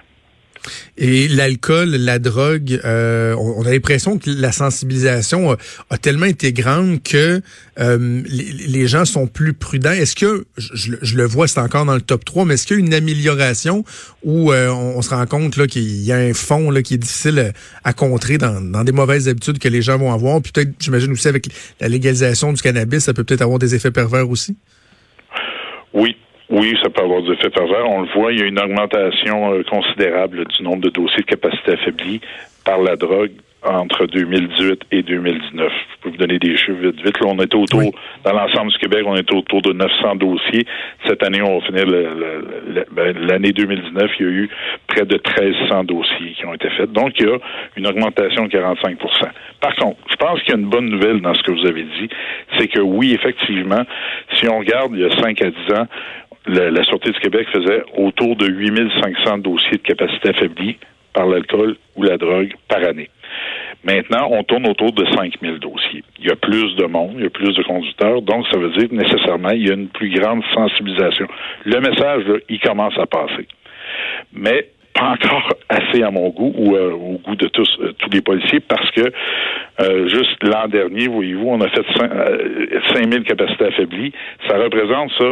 Et 0.98 1.28
l'alcool, 1.28 1.90
la 1.90 2.20
drogue, 2.20 2.80
euh, 2.86 3.34
on, 3.36 3.66
a 3.66 3.72
l'impression 3.72 4.18
que 4.18 4.30
la 4.30 4.52
sensibilisation 4.52 5.58
a, 5.90 5.98
tellement 5.98 6.26
été 6.26 6.54
grande 6.54 7.02
que 7.04 7.42
euh, 7.80 8.22
les, 8.26 8.88
gens 8.88 9.06
sont 9.06 9.28
plus 9.28 9.54
prudents. 9.54 9.92
Est-ce 9.92 10.16
que, 10.16 10.46
je, 10.58 11.16
le 11.16 11.26
vois, 11.26 11.48
c'est 11.48 11.60
encore 11.60 11.86
dans 11.86 11.96
le 11.96 12.02
top 12.02 12.26
3, 12.26 12.46
mais 12.46 12.56
est-ce 12.56 12.68
qu'il 12.68 12.78
y 12.78 12.82
a 12.82 12.86
une 12.86 12.94
amélioration 12.94 13.84
où 14.24 14.52
euh, 14.52 14.70
on, 14.70 15.02
se 15.02 15.10
rend 15.10 15.26
compte 15.26 15.58
là, 15.58 15.68
qu'il 15.68 16.04
y 16.04 16.12
a 16.12 16.18
un 16.18 16.34
fond 16.34 16.70
là, 16.70 16.82
qui 16.82 16.96
est 16.96 16.98
difficile 16.98 17.54
à 17.84 17.94
contrer 17.94 18.38
dans, 18.38 18.62
dans 18.62 18.84
des 18.84 18.92
mauvaises 18.92 19.28
habitudes 19.28 19.60
que 19.60 19.70
les 19.70 19.82
gens 19.82 19.98
vont 19.98 20.14
avoir? 20.14 20.42
Puis 20.42 20.52
peut-être, 20.52 20.72
j'imagine 20.80 21.12
aussi 21.12 21.28
avec 21.28 21.48
la 21.80 21.88
légalisation 21.88 22.54
du 22.54 22.62
cannabis, 22.62 23.06
ça 23.06 23.14
peut 23.14 23.24
peut-être 23.24 23.42
avoir 23.42 23.60
des 23.60 23.76
effets 23.76 23.92
pervers 23.92 24.30
aussi? 24.30 24.56
Oui, 25.94 26.16
oui, 26.52 26.78
ça 26.84 26.90
peut 26.90 27.02
avoir 27.02 27.22
des 27.22 27.32
effets 27.32 27.50
pervers. 27.50 27.90
On 27.90 28.02
le 28.02 28.10
voit, 28.14 28.32
il 28.34 28.40
y 28.40 28.44
a 28.44 28.46
une 28.46 28.60
augmentation 28.60 29.54
euh, 29.54 29.64
considérable 29.64 30.46
du 30.46 30.64
nombre 30.64 30.82
de 30.82 30.90
dossiers 30.90 31.22
de 31.22 31.26
capacité 31.26 31.74
affaiblie 31.74 32.20
par 32.66 32.80
la 32.80 32.96
drogue 32.96 33.32
entre 33.64 34.08
2018 34.08 34.82
et 34.92 35.04
2019. 35.04 35.72
Je 35.72 36.02
peux 36.02 36.10
vous 36.10 36.18
donner 36.18 36.40
des 36.40 36.58
chiffres 36.58 36.80
vite 36.82 37.00
vite. 37.04 37.20
Là, 37.20 37.28
on 37.28 37.38
est 37.38 37.54
autour, 37.54 37.92
dans 38.24 38.34
l'ensemble 38.34 38.72
du 38.72 38.78
Québec, 38.80 39.04
on 39.06 39.16
est 39.16 39.32
autour 39.34 39.62
de 39.62 39.72
900 39.72 40.16
dossiers. 40.16 40.66
Cette 41.06 41.24
année, 41.24 41.42
on 41.42 41.60
va 41.60 41.66
finir 41.66 41.86
ben, 41.86 43.18
l'année 43.28 43.52
2019, 43.52 44.12
il 44.20 44.26
y 44.26 44.30
a 44.30 44.32
eu 44.32 44.50
près 44.88 45.06
de 45.06 45.14
1300 45.16 45.84
dossiers 45.84 46.34
qui 46.36 46.46
ont 46.46 46.54
été 46.54 46.70
faits. 46.72 46.92
Donc, 46.92 47.14
il 47.20 47.28
y 47.28 47.30
a 47.30 47.38
une 47.78 47.86
augmentation 47.86 48.46
de 48.46 48.50
45% 48.50 48.98
Par 49.60 49.76
contre, 49.76 50.00
je 50.10 50.16
pense 50.16 50.42
qu'il 50.42 50.54
y 50.54 50.58
a 50.58 50.60
une 50.60 50.70
bonne 50.70 50.90
nouvelle 50.90 51.22
dans 51.22 51.36
ce 51.36 51.44
que 51.44 51.52
vous 51.52 51.68
avez 51.68 51.84
dit, 51.84 52.10
c'est 52.58 52.68
que 52.68 52.80
oui, 52.80 53.14
effectivement, 53.14 53.84
si 54.34 54.50
on 54.50 54.58
regarde 54.58 54.94
il 54.96 55.02
y 55.02 55.06
a 55.06 55.22
5 55.22 55.40
à 55.40 55.52
10 55.52 55.74
ans, 55.76 55.88
la, 56.48 56.84
Sûreté 56.84 57.12
du 57.12 57.20
Québec 57.20 57.48
faisait 57.54 57.84
autour 57.98 58.36
de 58.36 58.48
8500 58.48 59.40
dossiers 59.40 59.78
de 59.78 59.84
capacité 59.84 60.30
affaiblie 60.30 60.78
par 61.14 61.28
l'alcool 61.28 61.78
ou 61.96 62.04
la 62.04 62.18
drogue 62.18 62.54
par 62.68 62.84
année. 62.84 63.10
Maintenant, 63.84 64.28
on 64.32 64.44
tourne 64.44 64.68
autour 64.68 64.92
de 64.92 65.06
5000 65.06 65.60
dossiers. 65.60 66.04
Il 66.20 66.28
y 66.28 66.32
a 66.32 66.36
plus 66.36 66.76
de 66.76 66.86
monde, 66.86 67.14
il 67.18 67.24
y 67.24 67.28
a 67.28 67.30
plus 67.30 67.54
de 67.54 67.64
conducteurs, 67.64 68.22
donc 68.22 68.46
ça 68.52 68.58
veut 68.58 68.70
dire 68.70 68.88
nécessairement, 68.92 69.50
il 69.52 69.68
y 69.68 69.72
a 69.72 69.74
une 69.74 69.90
plus 69.90 70.10
grande 70.10 70.44
sensibilisation. 70.54 71.28
Le 71.66 71.80
message, 71.80 72.26
là, 72.26 72.38
il 72.50 72.60
commence 72.60 72.98
à 72.98 73.08
passer. 73.08 73.48
Mais 74.34 74.68
pas 74.94 75.14
encore 75.14 75.54
assez 75.70 76.04
à 76.04 76.12
mon 76.12 76.30
goût 76.30 76.54
ou 76.56 76.76
euh, 76.76 76.92
au 76.92 77.18
goût 77.20 77.36
de 77.36 77.48
tous 77.48 77.70
euh, 77.80 77.94
tous 77.98 78.10
les 78.10 78.22
policiers 78.22 78.60
parce 78.60 78.90
que 78.92 79.12
euh, 79.80 80.08
juste 80.10 80.44
l'an 80.44 80.68
dernier, 80.68 81.08
voyez-vous, 81.08 81.48
on 81.48 81.62
a 81.62 81.70
fait 81.70 81.86
5000 82.94 83.24
capacités 83.24 83.66
affaiblies. 83.66 84.12
Ça 84.48 84.58
représente 84.58 85.12
ça 85.18 85.26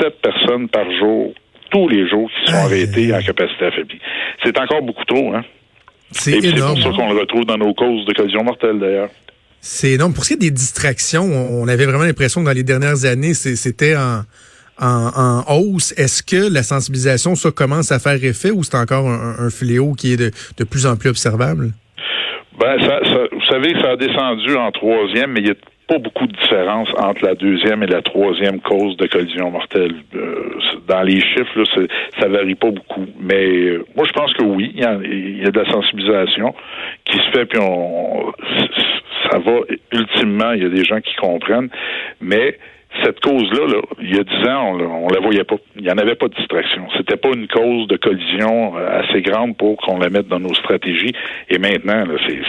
17 0.00 0.20
personnes 0.22 0.68
par 0.68 0.90
jour, 0.98 1.32
tous 1.70 1.88
les 1.88 2.08
jours 2.08 2.30
qui 2.30 2.52
sont 2.52 2.58
arrêtés 2.58 3.14
en 3.14 3.20
capacité 3.20 3.66
affaiblie. 3.66 4.00
C'est 4.44 4.58
encore 4.58 4.82
beaucoup 4.82 5.04
trop, 5.04 5.34
hein? 5.34 5.42
C'est 6.10 6.44
énorme. 6.44 6.76
C'est 6.76 6.84
pour 6.84 6.96
ça 6.96 7.02
qu'on 7.02 7.12
le 7.12 7.20
retrouve 7.20 7.44
dans 7.46 7.56
nos 7.56 7.72
causes 7.74 8.04
de 8.04 8.12
collision 8.12 8.44
mortelle, 8.44 8.78
d'ailleurs. 8.78 9.08
C'est 9.60 9.92
énorme. 9.92 10.12
Pour 10.12 10.24
ce 10.24 10.30
qui 10.30 10.34
est 10.34 10.48
des 10.48 10.50
distractions, 10.50 11.24
on 11.24 11.66
avait 11.68 11.86
vraiment 11.86 12.04
l'impression 12.04 12.42
que 12.42 12.46
dans 12.46 12.52
les 12.52 12.64
dernières 12.64 13.06
années, 13.06 13.32
c'était 13.32 13.96
en, 13.96 14.22
en, 14.80 15.42
hausse. 15.48 15.92
Est-ce 15.98 16.22
que 16.22 16.52
la 16.52 16.62
sensibilisation, 16.62 17.34
ça 17.34 17.50
commence 17.50 17.92
à 17.92 17.98
faire 17.98 18.22
effet 18.24 18.50
ou 18.50 18.62
c'est 18.62 18.76
encore 18.76 19.08
un, 19.08 19.50
fléau 19.50 19.92
qui 19.92 20.12
est 20.12 20.16
de, 20.16 20.64
plus 20.64 20.86
en 20.86 20.96
plus 20.96 21.10
observable? 21.10 21.72
Ben, 22.58 22.78
ça, 22.80 23.00
vous 23.32 23.44
savez, 23.50 23.72
ça 23.80 23.92
a 23.92 23.96
descendu 23.96 24.54
en 24.56 24.70
troisième, 24.70 25.32
mais 25.32 25.40
il 25.40 25.48
y 25.48 25.50
a 25.50 25.54
pas 25.88 25.98
beaucoup 25.98 26.26
de 26.26 26.32
différence 26.32 26.88
entre 26.96 27.24
la 27.24 27.34
deuxième 27.34 27.82
et 27.82 27.86
la 27.86 28.02
troisième 28.02 28.60
cause 28.60 28.96
de 28.96 29.06
collision 29.06 29.50
mortelle. 29.50 29.94
Euh, 30.14 30.50
dans 30.86 31.02
les 31.02 31.20
chiffres, 31.20 31.58
là, 31.58 31.64
ça 32.20 32.28
varie 32.28 32.54
pas 32.54 32.70
beaucoup. 32.70 33.06
Mais 33.20 33.46
euh, 33.46 33.84
moi, 33.96 34.06
je 34.06 34.12
pense 34.12 34.32
que 34.34 34.42
oui, 34.42 34.72
il 34.74 34.80
y, 34.80 34.84
a, 34.84 34.94
y, 34.94 35.44
a, 35.46 35.50
de 35.50 35.58
la 35.58 35.70
sensibilisation 35.70 36.54
qui 37.04 37.18
se 37.18 37.30
fait, 37.32 37.46
puis 37.46 37.58
on, 37.60 38.32
ça 39.30 39.38
va 39.38 39.60
ultimement, 39.92 40.52
il 40.52 40.62
y 40.62 40.66
a 40.66 40.68
des 40.68 40.84
gens 40.84 41.00
qui 41.00 41.14
comprennent, 41.16 41.70
mais 42.20 42.58
cette 43.02 43.20
cause-là, 43.20 43.66
là, 43.66 43.82
il 44.00 44.14
y 44.14 44.18
a 44.18 44.22
dix 44.22 44.48
ans, 44.48 44.76
on, 44.76 45.08
ne 45.08 45.14
la 45.14 45.20
voyait 45.20 45.44
pas. 45.44 45.56
Il 45.76 45.82
n'y 45.82 45.90
en 45.90 45.98
avait 45.98 46.14
pas 46.14 46.28
de 46.28 46.34
distraction. 46.34 46.86
C'était 46.96 47.16
pas 47.16 47.30
une 47.34 47.48
cause 47.48 47.88
de 47.88 47.96
collision 47.96 48.76
euh, 48.76 49.00
assez 49.00 49.22
grande 49.22 49.56
pour 49.56 49.76
qu'on 49.78 49.98
la 49.98 50.10
mette 50.10 50.28
dans 50.28 50.40
nos 50.40 50.54
stratégies. 50.54 51.12
Et 51.48 51.58
maintenant, 51.58 52.04
là, 52.04 52.14
c'est, 52.26 52.40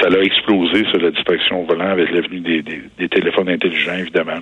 ça 0.00 0.08
a 0.08 0.22
explosé 0.22 0.84
sur 0.90 1.00
la 1.00 1.10
distraction 1.10 1.62
au 1.62 1.66
volant 1.66 1.90
avec 1.90 2.10
l'avenue 2.12 2.40
des, 2.40 2.62
des, 2.62 3.08
téléphones 3.08 3.48
intelligents, 3.48 3.96
évidemment. 3.98 4.40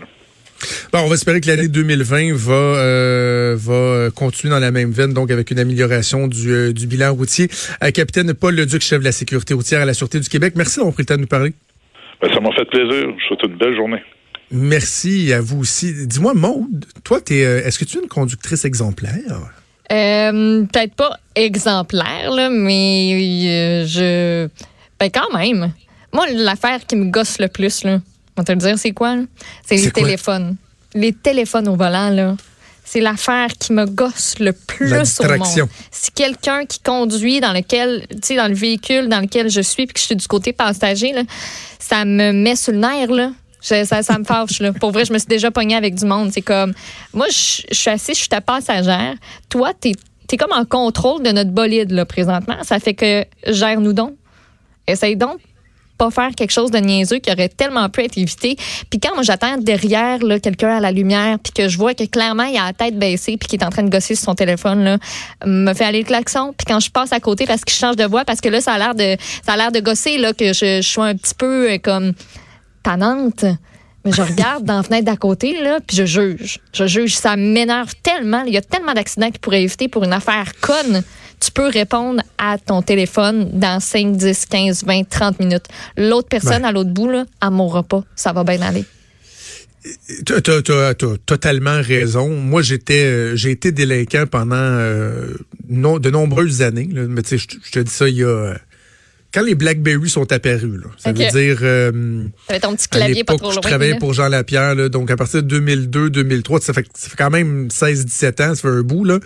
Bon, 0.93 1.01
on 1.01 1.09
va 1.09 1.15
espérer 1.15 1.41
que 1.41 1.47
l'année 1.47 1.69
2020 1.69 2.35
va 2.35 2.53
euh, 2.53 3.57
va 3.57 4.11
continuer 4.11 4.53
dans 4.53 4.61
la 4.61 4.71
même 4.71 4.91
veine, 4.91 5.15
donc 5.15 5.31
avec 5.31 5.51
une 5.51 5.59
amélioration 5.59 6.29
du, 6.29 6.51
euh, 6.51 6.73
du 6.73 6.87
bilan 6.87 7.15
routier. 7.15 7.49
Euh, 7.83 7.91
capitaine 7.91 8.35
Paul 8.35 8.55
Leduc, 8.55 8.83
chef 8.83 9.01
de 9.01 9.05
la 9.05 9.13
sécurité 9.13 9.55
routière 9.55 9.81
à 9.81 9.87
la 9.87 9.95
Sûreté 9.95 10.21
du 10.21 10.29
Québec, 10.29 10.55
merci 10.57 10.77
d'avoir 10.77 10.93
pris 10.93 11.05
le 11.05 11.07
temps 11.07 11.17
de 11.17 11.23
nous 11.23 11.27
parler. 11.27 11.53
Ben, 12.21 12.29
ça 12.33 12.41
m'a 12.41 12.53
fait 12.53 12.67
plaisir. 12.67 12.91
Je 12.91 13.07
vous 13.07 13.21
souhaite 13.29 13.43
une 13.45 13.57
belle 13.57 13.75
journée. 13.75 14.03
Merci 14.51 15.33
à 15.33 15.41
vous 15.41 15.61
aussi. 15.61 16.07
Dis-moi, 16.07 16.35
Maude, 16.35 16.85
toi, 17.05 17.21
es, 17.31 17.45
euh, 17.45 17.65
est-ce 17.65 17.79
que 17.79 17.85
tu 17.85 17.99
es 17.99 18.01
une 18.01 18.09
conductrice 18.09 18.65
exemplaire? 18.65 19.53
Euh, 19.93 20.65
peut-être 20.65 20.95
pas 20.95 21.19
exemplaire, 21.35 22.31
là, 22.31 22.51
mais 22.51 23.13
euh, 23.47 23.87
je. 23.87 24.49
Ben, 24.99 25.11
quand 25.11 25.37
même. 25.37 25.73
Moi, 26.13 26.27
l'affaire 26.33 26.85
qui 26.87 26.97
me 26.97 27.11
gosse 27.11 27.39
le 27.39 27.49
plus, 27.49 27.85
là, 27.85 28.01
on 28.37 28.41
va 28.41 28.45
te 28.45 28.53
le 28.53 28.59
dire, 28.59 28.79
c'est 28.79 28.93
quoi? 28.93 29.17
C'est 29.65 29.77
les 29.77 29.91
téléphones. 29.91 30.57
Les 30.95 31.13
téléphones 31.13 31.69
au 31.69 31.77
volant, 31.77 32.11
là. 32.11 32.37
C'est 32.85 33.01
l'affaire 33.01 33.51
qui 33.57 33.73
me 33.73 33.87
gosse 33.87 34.41
le 34.41 34.53
plus 34.53 35.21
au 35.21 35.29
monde. 35.29 35.69
Si 35.93 36.11
quelqu'un 36.11 36.67
qui 36.67 36.81
conduit 36.81 37.41
dans 37.41 37.53
lequel, 37.53 38.05
tu 38.11 38.19
sais, 38.23 38.37
dans 38.37 38.49
le 38.49 38.55
véhicule 38.55 39.09
dans 39.09 39.21
lequel 39.21 39.49
je 39.49 39.61
suis, 39.61 39.87
puis 39.87 39.95
que 39.95 40.01
je 40.01 40.07
suis 40.07 40.17
du 40.17 40.27
côté 40.27 40.53
passager, 40.53 41.13
là, 41.13 41.23
ça 41.79 42.05
me 42.05 42.33
met 42.33 42.57
sur 42.57 42.73
le 42.73 42.79
nerf, 42.79 43.11
là. 43.13 43.31
Ça, 43.61 44.19
me 44.19 44.25
fâche. 44.25 44.61
Là. 44.61 44.73
Pour 44.73 44.91
vrai, 44.91 45.05
je 45.05 45.13
me 45.13 45.19
suis 45.19 45.29
déjà 45.29 45.51
pognée 45.51 45.77
avec 45.77 45.95
du 45.95 46.05
monde. 46.05 46.31
C'est 46.33 46.43
comme, 46.43 46.73
moi, 47.13 47.27
je, 47.29 47.63
suis 47.71 47.91
assise, 47.91 48.15
je 48.15 48.21
suis 48.21 48.29
ta 48.29 48.41
passagère. 48.41 49.15
Toi, 49.49 49.73
t'es 49.79 49.93
es 50.33 50.37
comme 50.37 50.53
en 50.53 50.65
contrôle 50.65 51.25
de 51.25 51.33
notre 51.33 51.51
bolide 51.51 51.91
là, 51.91 52.05
présentement. 52.05 52.57
Ça 52.63 52.79
fait 52.79 52.95
que 52.95 53.25
gère-nous 53.47 53.93
donc. 53.93 54.15
Essaye 54.87 55.17
donc 55.17 55.41
pas 56.01 56.11
faire 56.11 56.35
quelque 56.35 56.51
chose 56.51 56.71
de 56.71 56.79
niaiseux 56.79 57.19
qui 57.19 57.31
aurait 57.31 57.51
tellement 57.51 57.91
pu 57.91 58.03
être 58.03 58.17
évité. 58.17 58.57
Puis 58.89 58.99
quand 58.99 59.15
moi 59.15 59.23
j'attends 59.23 59.59
derrière 59.59 60.19
quelqu'un 60.43 60.79
à 60.79 60.81
la 60.81 60.93
lumière, 60.93 61.39
puis 61.39 61.53
que 61.53 61.69
je 61.69 61.77
vois 61.77 61.93
que 61.93 62.05
clairement 62.05 62.45
il 62.45 62.57
a 62.57 62.67
la 62.67 62.73
tête 62.73 62.99
baissée, 62.99 63.37
puis 63.37 63.49
qu'il 63.49 63.61
est 63.61 63.65
en 63.65 63.69
train 63.69 63.83
de 63.83 63.91
gosser 63.91 64.15
sur 64.15 64.25
son 64.25 64.35
téléphone, 64.35 64.83
là, 64.83 64.99
me 65.45 65.75
fait 65.75 65.85
aller 65.85 65.99
le 65.99 66.07
klaxon. 66.07 66.55
Puis 66.57 66.65
quand 66.67 66.81
je 66.81 66.91
passe 66.91 67.13
à 67.13 67.21
côté 67.21 67.45
parce 67.45 67.63
qu'il 67.65 67.77
change 67.77 67.97
de 67.97 68.05
voix, 68.05 68.25
parce 68.25 68.41
que 68.41 68.49
là 68.49 68.63
ça 68.63 68.73
a 68.73 68.79
l'air 68.79 68.95
de 68.95 69.17
ça 69.45 69.53
a 69.53 69.57
l'air 69.59 69.73
de 69.73 69.81
gosser 69.81 70.17
là 70.17 70.33
que 70.33 70.55
je, 70.55 70.81
je 70.81 70.89
suis 70.89 71.03
un 71.03 71.15
petit 71.15 71.35
peu 71.35 71.73
euh, 71.73 71.79
comme 71.79 72.15
tannante. 72.83 73.45
Mais 74.05 74.13
je 74.13 74.23
regarde 74.23 74.65
dans 74.65 74.79
la 74.79 74.83
fenêtre 74.83 75.05
d'à 75.05 75.17
côté, 75.17 75.63
là, 75.63 75.79
puis 75.87 75.97
je 75.97 76.07
juge. 76.07 76.59
Je 76.73 76.87
juge. 76.87 77.17
Ça 77.17 77.37
m'énerve 77.37 77.93
tellement. 78.03 78.43
Il 78.45 78.55
y 78.55 78.57
a 78.57 78.63
tellement 78.63 78.95
d'accidents 78.95 79.31
qui 79.31 79.39
pourraient 79.39 79.63
éviter 79.63 79.89
pour 79.89 80.05
une 80.05 80.13
affaire 80.13 80.53
conne 80.61 81.03
tu 81.41 81.51
peux 81.51 81.69
répondre 81.69 82.23
à 82.39 82.59
ton 82.59 82.83
téléphone 82.83 83.51
dans 83.55 83.81
5, 83.81 84.17
10, 84.17 84.47
15, 84.47 84.85
20, 84.85 85.09
30 85.09 85.41
minutes. 85.41 85.65
L'autre 85.97 86.29
personne 86.29 86.65
à 86.65 86.73
l'autre 86.73 86.91
bout, 86.91 87.09
là, 87.09 87.25
elle 87.43 87.51
mourra 87.51 87.83
pas. 87.83 88.05
Ça 88.15 88.33
va 88.33 88.45
bien 88.45 88.61
aller. 88.61 88.85
Tu 90.27 90.35
as, 90.35 90.95
totalement 91.25 91.81
raison. 91.81 92.29
Moi, 92.29 92.61
j'étais 92.61 93.05
euh, 93.05 93.37
j'ai 93.37 93.51
été 93.51 93.73
délinquant 93.73 94.27
pendant 94.31 94.57
euh, 94.57 95.33
de 95.69 96.11
nombreuses 96.11 96.61
années. 96.61 96.91
Mais 96.93 97.23
tu 97.23 97.39
sais, 97.39 97.47
je 97.65 97.71
te 97.71 97.79
dis 97.79 97.91
ça 97.91 98.07
il 98.07 98.17
y 98.17 98.25
a 98.25 98.55
quand 99.33 99.43
les 99.43 99.55
BlackBerry 99.55 100.09
sont 100.09 100.31
apparus, 100.33 100.81
là, 100.81 100.91
ça 100.99 101.13
veut 101.13 101.27
dire. 101.31 101.59
Euh, 101.63 102.25
ton 102.61 102.75
petit 102.75 102.89
clavier 102.89 103.25
pas 103.25 103.37
trop 103.37 103.53
Je 103.53 103.61
travaillais 103.61 103.99
pour 103.99 104.13
Jean 104.13 104.29
Lapierre, 104.29 104.75
là, 104.75 104.89
donc 104.89 105.11
à 105.11 105.17
partir 105.17 105.43
de 105.43 105.61
2002-2003, 105.61 106.61
ça 106.61 106.73
fait, 106.73 106.87
ça 106.95 107.09
fait 107.11 107.17
quand 107.17 107.31
même 107.31 107.69
16-17 107.69 108.43
ans, 108.43 108.55
ça 108.55 108.63
fait 108.63 108.69
un 108.69 108.83
bout. 108.83 109.05
Là. 109.05 109.21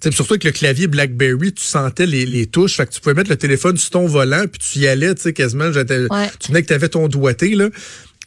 T'sais, 0.00 0.10
surtout 0.12 0.34
avec 0.34 0.44
le 0.44 0.52
clavier 0.52 0.86
BlackBerry, 0.88 1.52
tu 1.52 1.64
sentais 1.64 2.06
les, 2.06 2.26
les, 2.26 2.46
touches, 2.46 2.76
fait 2.76 2.86
que 2.86 2.92
tu 2.92 3.00
pouvais 3.00 3.14
mettre 3.14 3.30
le 3.30 3.36
téléphone 3.36 3.76
sur 3.76 3.90
ton 3.90 4.06
volant, 4.06 4.44
puis 4.50 4.60
tu 4.60 4.78
y 4.80 4.86
allais, 4.88 5.14
tu 5.14 5.22
sais, 5.22 5.32
quasiment. 5.32 5.70
Tu 5.70 6.48
venais 6.48 6.62
que 6.62 6.68
tu 6.68 6.74
avais 6.74 6.88
ton 6.88 7.08
doigté. 7.08 7.54
Là. 7.54 7.70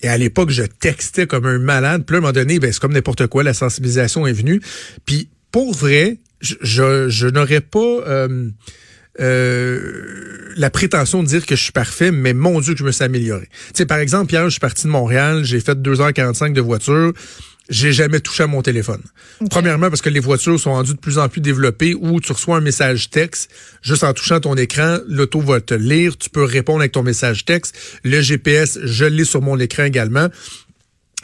Et 0.01 0.07
à 0.07 0.17
l'époque, 0.17 0.49
je 0.49 0.63
textais 0.63 1.27
comme 1.27 1.45
un 1.45 1.59
malade. 1.59 2.03
Puis 2.05 2.15
à 2.15 2.19
un 2.19 2.21
moment 2.21 2.33
donné, 2.33 2.59
ben, 2.59 2.71
c'est 2.71 2.79
comme 2.79 2.93
n'importe 2.93 3.27
quoi, 3.27 3.43
la 3.43 3.53
sensibilisation 3.53 4.25
est 4.25 4.33
venue. 4.33 4.61
Puis 5.05 5.29
pour 5.51 5.73
vrai, 5.73 6.17
je, 6.41 6.55
je, 6.61 7.09
je 7.09 7.27
n'aurais 7.27 7.61
pas... 7.61 7.79
Euh, 7.79 8.49
euh, 9.19 10.49
la 10.55 10.69
prétention 10.69 11.23
de 11.23 11.27
dire 11.27 11.45
que 11.45 11.55
je 11.55 11.63
suis 11.63 11.71
parfait, 11.71 12.11
mais 12.11 12.33
mon 12.33 12.59
Dieu 12.61 12.73
que 12.73 12.79
je 12.79 12.83
me 12.83 12.91
suis 12.91 13.03
amélioré. 13.03 13.47
Tu 13.67 13.73
sais, 13.75 13.85
par 13.85 13.99
exemple, 13.99 14.33
hier, 14.33 14.45
je 14.45 14.51
suis 14.51 14.59
parti 14.59 14.85
de 14.85 14.91
Montréal, 14.91 15.43
j'ai 15.43 15.59
fait 15.59 15.77
2h45 15.77 16.53
de 16.53 16.61
voiture, 16.61 17.13
j'ai 17.69 17.91
jamais 17.91 18.19
touché 18.19 18.43
à 18.43 18.47
mon 18.47 18.61
téléphone. 18.61 19.01
Premièrement, 19.49 19.89
parce 19.89 20.01
que 20.01 20.09
les 20.09 20.19
voitures 20.19 20.59
sont 20.59 20.71
rendues 20.71 20.95
de 20.95 20.99
plus 20.99 21.17
en 21.17 21.29
plus 21.29 21.41
développées 21.41 21.93
où 21.93 22.19
tu 22.19 22.31
reçois 22.31 22.57
un 22.57 22.61
message 22.61 23.09
texte, 23.09 23.51
juste 23.81 24.03
en 24.03 24.13
touchant 24.13 24.39
ton 24.39 24.55
écran, 24.55 24.97
l'auto 25.07 25.39
va 25.39 25.61
te 25.61 25.75
lire, 25.75 26.17
tu 26.17 26.29
peux 26.29 26.43
répondre 26.43 26.79
avec 26.79 26.93
ton 26.93 27.03
message 27.03 27.45
texte. 27.45 27.77
Le 28.03 28.21
GPS, 28.21 28.79
je 28.83 29.05
l'ai 29.05 29.23
sur 29.23 29.41
mon 29.41 29.59
écran 29.59 29.83
également 29.83 30.29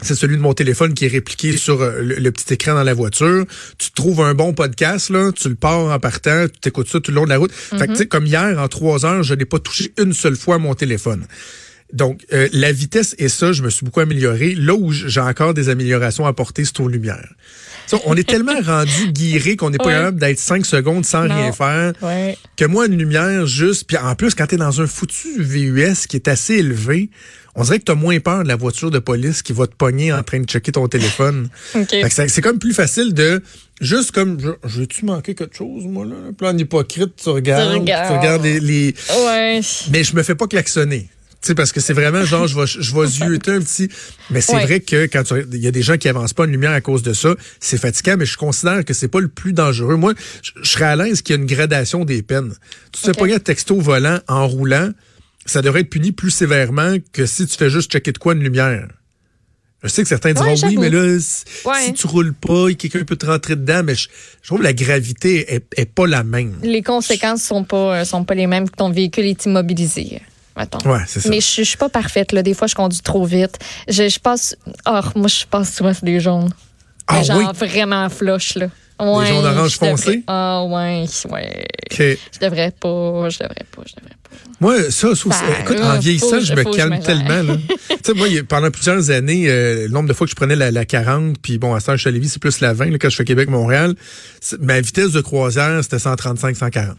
c'est 0.01 0.15
celui 0.15 0.35
de 0.35 0.41
mon 0.41 0.53
téléphone 0.53 0.93
qui 0.93 1.05
est 1.05 1.09
répliqué 1.09 1.55
sur 1.55 1.81
euh, 1.81 2.01
le, 2.01 2.31
petit 2.31 2.53
écran 2.53 2.73
dans 2.73 2.83
la 2.83 2.93
voiture. 2.93 3.45
Tu 3.77 3.91
trouves 3.91 4.21
un 4.21 4.33
bon 4.33 4.53
podcast, 4.53 5.09
là, 5.09 5.31
tu 5.31 5.47
le 5.49 5.55
pars 5.55 5.91
en 5.91 5.99
partant, 5.99 6.47
tu 6.61 6.69
écoutes 6.69 6.89
ça 6.89 6.99
tout 6.99 7.11
le 7.11 7.15
long 7.15 7.23
de 7.23 7.29
la 7.29 7.37
route. 7.37 7.51
Fait 7.51 7.87
que, 7.87 7.91
tu 7.91 7.99
sais, 7.99 8.05
comme 8.05 8.25
hier, 8.25 8.59
en 8.59 8.67
trois 8.67 9.05
heures, 9.05 9.23
je 9.23 9.33
n'ai 9.33 9.45
pas 9.45 9.59
touché 9.59 9.93
une 9.97 10.13
seule 10.13 10.35
fois 10.35 10.57
mon 10.57 10.73
téléphone. 10.73 11.25
Donc, 11.93 12.25
euh, 12.33 12.49
la 12.51 12.71
vitesse 12.71 13.15
et 13.19 13.29
ça, 13.29 13.53
je 13.53 13.61
me 13.63 13.69
suis 13.69 13.85
beaucoup 13.85 14.01
amélioré. 14.01 14.53
Là 14.55 14.73
où 14.73 14.91
j'ai 14.91 15.21
encore 15.21 15.53
des 15.53 15.69
améliorations 15.69 16.25
à 16.25 16.29
apporter, 16.29 16.65
c'est 16.65 16.79
aux 16.79 16.87
lumières. 16.87 17.33
On 18.05 18.15
est 18.15 18.27
tellement 18.27 18.59
rendu 18.65 19.11
guiré 19.11 19.55
qu'on 19.55 19.69
n'est 19.69 19.77
pas 19.77 19.91
capable 19.91 20.19
d'être 20.19 20.39
cinq 20.39 20.65
secondes 20.65 21.05
sans 21.05 21.21
rien 21.23 21.51
faire. 21.51 21.93
Que 22.57 22.65
moi, 22.65 22.87
une 22.87 22.97
lumière 22.97 23.45
juste, 23.45 23.85
puis 23.87 23.97
en 23.97 24.15
plus, 24.15 24.33
quand 24.35 24.47
tu 24.47 24.55
es 24.55 24.57
dans 24.57 24.81
un 24.81 24.87
foutu 24.87 25.41
VUS 25.41 26.07
qui 26.07 26.15
est 26.17 26.27
assez 26.27 26.55
élevé, 26.55 27.09
on 27.55 27.63
dirait 27.63 27.79
que 27.79 27.85
tu 27.85 27.91
as 27.91 27.95
moins 27.95 28.19
peur 28.19 28.43
de 28.43 28.49
la 28.49 28.57
voiture 28.57 28.91
de 28.91 28.99
police 28.99 29.41
qui 29.41 29.53
va 29.53 29.65
te 29.67 29.75
pogner 29.75 30.11
en 30.11 30.23
train 30.23 30.39
de 30.41 30.45
checker 30.45 30.73
ton 30.73 30.87
téléphone. 30.89 31.47
C'est 32.27 32.41
comme 32.41 32.59
plus 32.59 32.73
facile 32.73 33.13
de 33.13 33.41
juste 33.79 34.11
comme 34.11 34.37
je 34.41 34.79
veux-tu 34.79 35.05
manquer 35.05 35.35
quelque 35.35 35.55
chose 35.55 35.85
moi 35.85 36.05
là? 36.05 36.15
En 36.49 36.57
hypocrite 36.57 37.13
tu 37.21 37.29
regardes, 37.29 37.71
tu 37.73 37.79
regardes, 38.13 38.43
les, 38.43 38.93
Ouais. 39.25 39.61
mais 39.91 40.03
je 40.03 40.15
me 40.15 40.23
fais 40.23 40.35
pas 40.35 40.47
klaxonner. 40.47 41.07
Tu 41.45 41.49
sais, 41.49 41.55
parce 41.55 41.71
que 41.71 41.79
c'est 41.79 41.93
vraiment 41.93 42.25
genre, 42.25 42.47
je 42.47 42.59
vais, 42.59 42.65
je 42.65 42.95
vais 42.95 43.05
zioter 43.05 43.51
un 43.51 43.59
petit. 43.59 43.87
Mais 44.31 44.41
c'est 44.41 44.59
vrai 44.59 44.79
que 44.79 45.05
quand 45.05 45.23
il 45.53 45.59
y 45.59 45.67
a 45.67 45.71
des 45.71 45.83
gens 45.83 45.95
qui 45.95 46.09
avancent 46.09 46.33
pas 46.33 46.45
une 46.45 46.51
lumière 46.51 46.71
à 46.71 46.81
cause 46.81 47.03
de 47.03 47.13
ça, 47.13 47.35
c'est 47.59 47.77
fatigant, 47.77 48.17
mais 48.17 48.25
je 48.25 48.35
considère 48.35 48.83
que 48.83 48.95
c'est 48.95 49.07
pas 49.07 49.19
le 49.19 49.27
plus 49.27 49.53
dangereux. 49.53 49.95
Moi, 49.95 50.15
je, 50.41 50.67
serais 50.67 50.85
à 50.85 50.95
l'aise 50.95 51.21
qu'il 51.21 51.35
y 51.35 51.37
ait 51.37 51.41
une 51.41 51.47
gradation 51.47 52.03
des 52.03 52.23
peines. 52.23 52.55
Tu 52.91 52.99
sais 52.99 53.11
pas, 53.11 53.27
il 53.27 53.31
y 53.31 53.35
a 53.35 53.39
texto 53.39 53.79
volant 53.79 54.19
en 54.27 54.47
roulant 54.47 54.91
ça 55.45 55.61
devrait 55.61 55.81
être 55.81 55.91
puni 55.91 56.11
plus 56.11 56.31
sévèrement 56.31 56.95
que 57.13 57.27
si 57.27 57.45
tu 57.45 57.55
fais 57.55 57.69
juste 57.69 57.91
checker 57.91 58.11
de 58.11 58.17
quoi 58.17 58.33
une 58.33 58.41
lumière. 58.41 58.87
Je 59.83 59.89
sais 59.89 60.01
que 60.01 60.09
certains 60.09 60.33
diront 60.33 60.55
oui, 60.63 60.77
mais 60.77 60.89
là, 60.89 61.19
si, 61.19 61.93
tu 61.93 62.07
roules 62.07 62.33
pas, 62.33 62.73
quelqu'un 62.73 63.03
peut 63.03 63.15
te 63.15 63.27
rentrer 63.27 63.55
dedans, 63.55 63.83
mais 63.83 63.93
je, 63.93 64.09
trouve 64.43 64.59
que 64.59 64.63
la 64.63 64.73
gravité 64.73 65.61
est, 65.77 65.85
pas 65.85 66.07
la 66.07 66.23
même. 66.23 66.57
Les 66.63 66.81
conséquences 66.81 67.43
sont 67.43 67.63
pas 67.63 67.99
euh, 67.99 68.03
sont 68.03 68.23
pas 68.23 68.33
les 68.33 68.47
mêmes 68.47 68.67
que 68.67 68.75
ton 68.75 68.89
véhicule 68.89 69.25
est 69.25 69.45
immobilisé. 69.45 70.23
Ouais, 70.57 70.99
c'est 71.07 71.19
ça. 71.19 71.29
Mais 71.29 71.41
je, 71.41 71.63
suis 71.63 71.77
pas 71.77 71.89
parfaite 71.89 72.31
là. 72.31 72.41
Des 72.41 72.53
fois, 72.53 72.67
je 72.67 72.75
conduis 72.75 73.01
trop 73.01 73.25
vite. 73.25 73.57
Je, 73.87 74.07
je 74.07 74.19
passe. 74.19 74.55
Oh, 74.87 74.99
moi, 75.15 75.27
je 75.27 75.45
passe 75.45 75.73
souvent 75.73 75.93
sur 75.93 76.05
des 76.05 76.19
jaunes. 76.19 76.49
Ah, 77.07 77.21
genre 77.21 77.53
vraiment 77.53 78.09
flush 78.09 78.55
là. 78.55 78.67
Ouais, 78.99 79.25
des 79.25 79.33
jaunes 79.33 79.45
orange 79.45 79.77
foncé. 79.77 80.23
Ah 80.27 80.63
ouais, 80.63 81.05
ouais. 81.29 81.65
Je 81.91 82.39
devrais 82.39 82.71
pas. 82.71 83.29
Je 83.29 83.39
devrais 83.39 83.65
pas. 83.69 83.81
Je 83.85 83.95
devrais 83.95 84.15
pas. 84.23 84.29
Moi, 84.61 84.89
ça, 84.89 85.13
ça 85.15 85.29
écoute, 85.59 85.79
en 85.81 85.99
vieillissant, 85.99 86.39
je 86.39 86.53
me 86.53 86.63
calme 86.75 86.99
tellement. 86.99 87.57
tu 87.89 87.97
sais, 88.03 88.13
moi, 88.13 88.27
pendant 88.47 88.71
plusieurs 88.71 89.09
années, 89.09 89.49
euh, 89.49 89.83
le 89.83 89.89
nombre 89.89 90.07
de 90.07 90.13
fois 90.13 90.25
que 90.25 90.31
je 90.31 90.35
prenais 90.35 90.55
la, 90.55 90.85
40, 90.85 91.37
puis 91.41 91.57
bon, 91.57 91.73
à 91.73 91.81
temps, 91.81 91.97
je 91.97 92.09
c'est 92.09 92.39
plus 92.39 92.61
la 92.61 92.73
20, 92.73 92.91
là, 92.91 92.97
quand 92.97 93.09
je 93.09 93.17
fais 93.17 93.25
Québec-Montréal, 93.25 93.95
ma 94.59 94.79
vitesse 94.79 95.11
de 95.11 95.21
croisière, 95.21 95.83
c'était 95.83 95.97
135-140. 95.97 96.95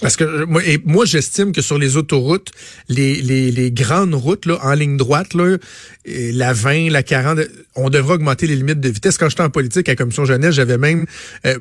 Parce 0.00 0.16
que 0.16 0.24
euh, 0.24 0.46
moi, 0.46 0.64
et 0.64 0.78
moi 0.84 1.04
j'estime 1.04 1.52
que 1.52 1.62
sur 1.62 1.78
les 1.78 1.96
autoroutes, 1.96 2.50
les, 2.88 3.20
les, 3.22 3.50
les 3.50 3.70
grandes 3.70 4.14
routes 4.14 4.46
là, 4.46 4.58
en 4.62 4.74
ligne 4.74 4.96
droite, 4.96 5.34
là, 5.34 5.56
la 6.06 6.52
20, 6.52 6.90
la 6.90 7.02
40, 7.02 7.40
on 7.74 7.90
devrait 7.90 8.14
augmenter 8.14 8.46
les 8.46 8.56
limites 8.56 8.80
de 8.80 8.88
vitesse. 8.88 9.18
Quand 9.18 9.28
j'étais 9.28 9.42
en 9.42 9.50
politique 9.50 9.88
à 9.88 9.92
la 9.92 9.96
commission 9.96 10.24
jeunesse, 10.24 10.54
j'avais 10.54 10.78
même 10.78 11.06
euh, 11.46 11.58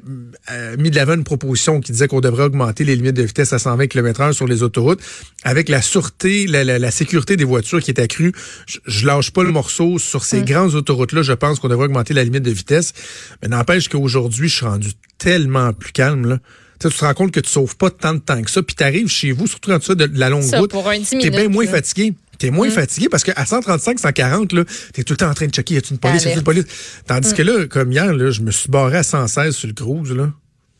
euh, 0.52 0.76
mis 0.78 0.90
de 0.90 0.96
l'avant 0.96 1.16
une 1.16 1.24
proposition 1.24 1.80
qui 1.80 1.92
disait 1.92 2.08
qu'on 2.08 2.22
devrait 2.22 2.46
augmenter 2.46 2.84
les 2.84 2.96
limites 2.96 3.16
de 3.16 3.24
vitesse 3.24 3.54
à 3.54 3.60
120 3.60 3.88
km/h 3.88 4.34
sur 4.34 4.48
les 4.48 4.64
autoroutes. 4.64 5.02
Avec 5.44 5.70
la 5.70 5.82
sûreté, 5.82 6.48
la, 6.48 6.64
la, 6.64 6.92
sécurité 6.92 7.38
des 7.38 7.44
voitures 7.44 7.82
qui 7.82 7.92
est 7.92 8.00
accrue, 8.00 8.32
je, 8.66 8.80
je 8.86 9.06
lâche 9.06 9.32
pas 9.32 9.44
le 9.44 9.52
morceau 9.52 10.00
sur 10.00 10.24
ces 10.24 10.42
grandes 10.42 10.76
autoroutes-là. 10.76 11.22
Je 11.22 11.34
pense 11.34 11.60
qu'on 11.60 11.70
devrait 11.70 11.86
augmenter 11.86 12.14
la 12.14 12.24
limite 12.24 12.44
de 12.44 12.52
vitesse. 12.52 12.94
Mais 13.42 13.48
n'empêche 13.50 13.90
qu'aujourd'hui, 13.90 14.50
je 14.50 14.56
suis 14.56 14.66
rendu 14.66 14.90
tellement 15.18 15.74
plus 15.74 15.92
calme. 15.92 16.26
Là 16.28 16.40
tu 16.80 16.90
te 16.90 17.06
rends 17.06 17.14
compte 17.14 17.32
que 17.32 17.40
tu 17.40 17.50
sauves 17.50 17.76
pas 17.78 17.90
tant 17.90 18.14
de 18.14 18.20
temps 18.20 18.42
que 18.42 18.52
ça, 18.52 18.62
puis 18.62 18.76
tu 18.76 18.84
arrives 18.84 19.08
chez 19.08 19.32
vous, 19.32 19.48
surtout 19.48 19.72
quand 19.72 19.80
tu 19.80 19.88
fais 19.88 19.96
de, 19.96 20.10
la 20.14 20.30
longue 20.30 20.44
route, 20.44 20.72
tu 21.10 21.26
es 21.26 21.30
bien 21.30 21.50
moins 21.50 21.68
fatigué. 21.68 22.14
T'es 22.38 22.52
moins 22.52 22.68
mm. 22.68 22.72
fatigué 22.72 23.10
parce 23.10 23.24
qu'à 23.24 23.46
135, 23.46 24.00
140, 24.00 24.54
là, 24.54 24.64
t'es 24.94 25.04
tout 25.04 25.14
le 25.14 25.18
temps 25.18 25.30
en 25.30 25.34
train 25.34 25.48
de 25.48 25.52
checker, 25.52 25.74
y 25.74 25.78
a 25.78 25.82
une 25.90 25.98
police, 25.98 26.24
y 26.24 26.28
a 26.28 26.34
une 26.34 26.44
police? 26.44 26.66
Tandis 27.08 27.34
que 27.34 27.42
là, 27.42 27.66
comme 27.66 27.92
hier, 27.92 28.14
là, 28.14 28.30
je 28.30 28.42
me 28.42 28.52
suis 28.52 28.70
barré 28.70 28.98
à 28.98 29.04
116 29.04 29.56
sur 29.56 29.68
le 29.68 29.74
cruise, 29.74 30.12
là. 30.12 30.32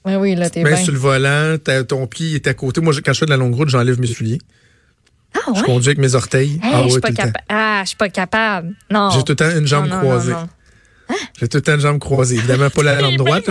Oui, 0.06 0.16
oui, 0.16 0.36
là, 0.36 0.50
t'es 0.50 0.64
bien. 0.64 0.78
sur 0.78 0.94
le 0.94 1.00
volant, 1.00 1.58
ton 1.88 2.08
pied 2.08 2.36
est 2.36 2.48
à 2.48 2.54
côté. 2.54 2.80
Moi, 2.80 2.94
quand 3.04 3.12
je 3.12 3.20
fais 3.20 3.26
de 3.26 3.32
la 3.32 3.38
longue 3.38 3.56
route, 3.56 3.70
j'enlève 3.70 4.00
mes 4.00 4.08
souliers. 4.08 4.40
Ah, 5.34 5.52
ouais? 5.52 5.60
Je 5.60 5.64
conduis 5.64 5.90
avec 5.90 5.98
mes 5.98 6.16
orteils. 6.16 6.60
ah, 6.64 6.84
je 6.86 6.90
suis 6.92 7.02
pas 7.02 7.12
capable. 7.12 7.44
Ah, 7.50 7.82
je 7.84 7.88
suis 7.90 7.98
pas 7.98 8.10
capable. 8.10 8.76
Non. 8.90 9.10
J'ai 9.10 9.24
tout 9.24 9.32
le 9.32 9.36
temps 9.36 9.58
une 9.58 9.68
jambe 9.68 9.90
croisée. 9.90 10.34
J'ai 11.40 11.48
tout 11.48 11.58
le 11.58 11.62
temps 11.62 11.76
une 11.76 11.82
jambe 11.82 12.00
croisée. 12.00 12.36
Évidemment, 12.36 12.70
pas 12.70 12.84
la 12.84 13.00
jambe 13.00 13.16
droite. 13.16 13.48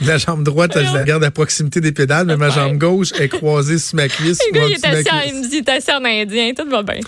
la, 0.00 0.18
jambe 0.18 0.44
droite, 0.44 0.72
je 0.74 0.94
la 0.94 1.02
garde 1.04 1.24
à 1.24 1.30
proximité 1.30 1.80
des 1.80 1.92
pédales, 1.92 2.26
mais 2.26 2.36
ma 2.36 2.50
jambe 2.50 2.78
gauche 2.78 3.12
est 3.18 3.28
croisée 3.28 3.78
sur 3.78 3.96
ma 3.96 4.08
cuisse. 4.08 4.38
Le 4.50 4.58
gars, 4.58 4.66
il 4.66 4.72
est 4.72 4.86
assis, 4.86 5.28
il 5.28 5.34
me 5.42 5.48
dit, 5.48 5.70
assis 5.70 5.92
en 5.92 6.04
indien, 6.04 6.52
tout 6.56 6.68
va 6.68 6.82
bien. 6.82 7.00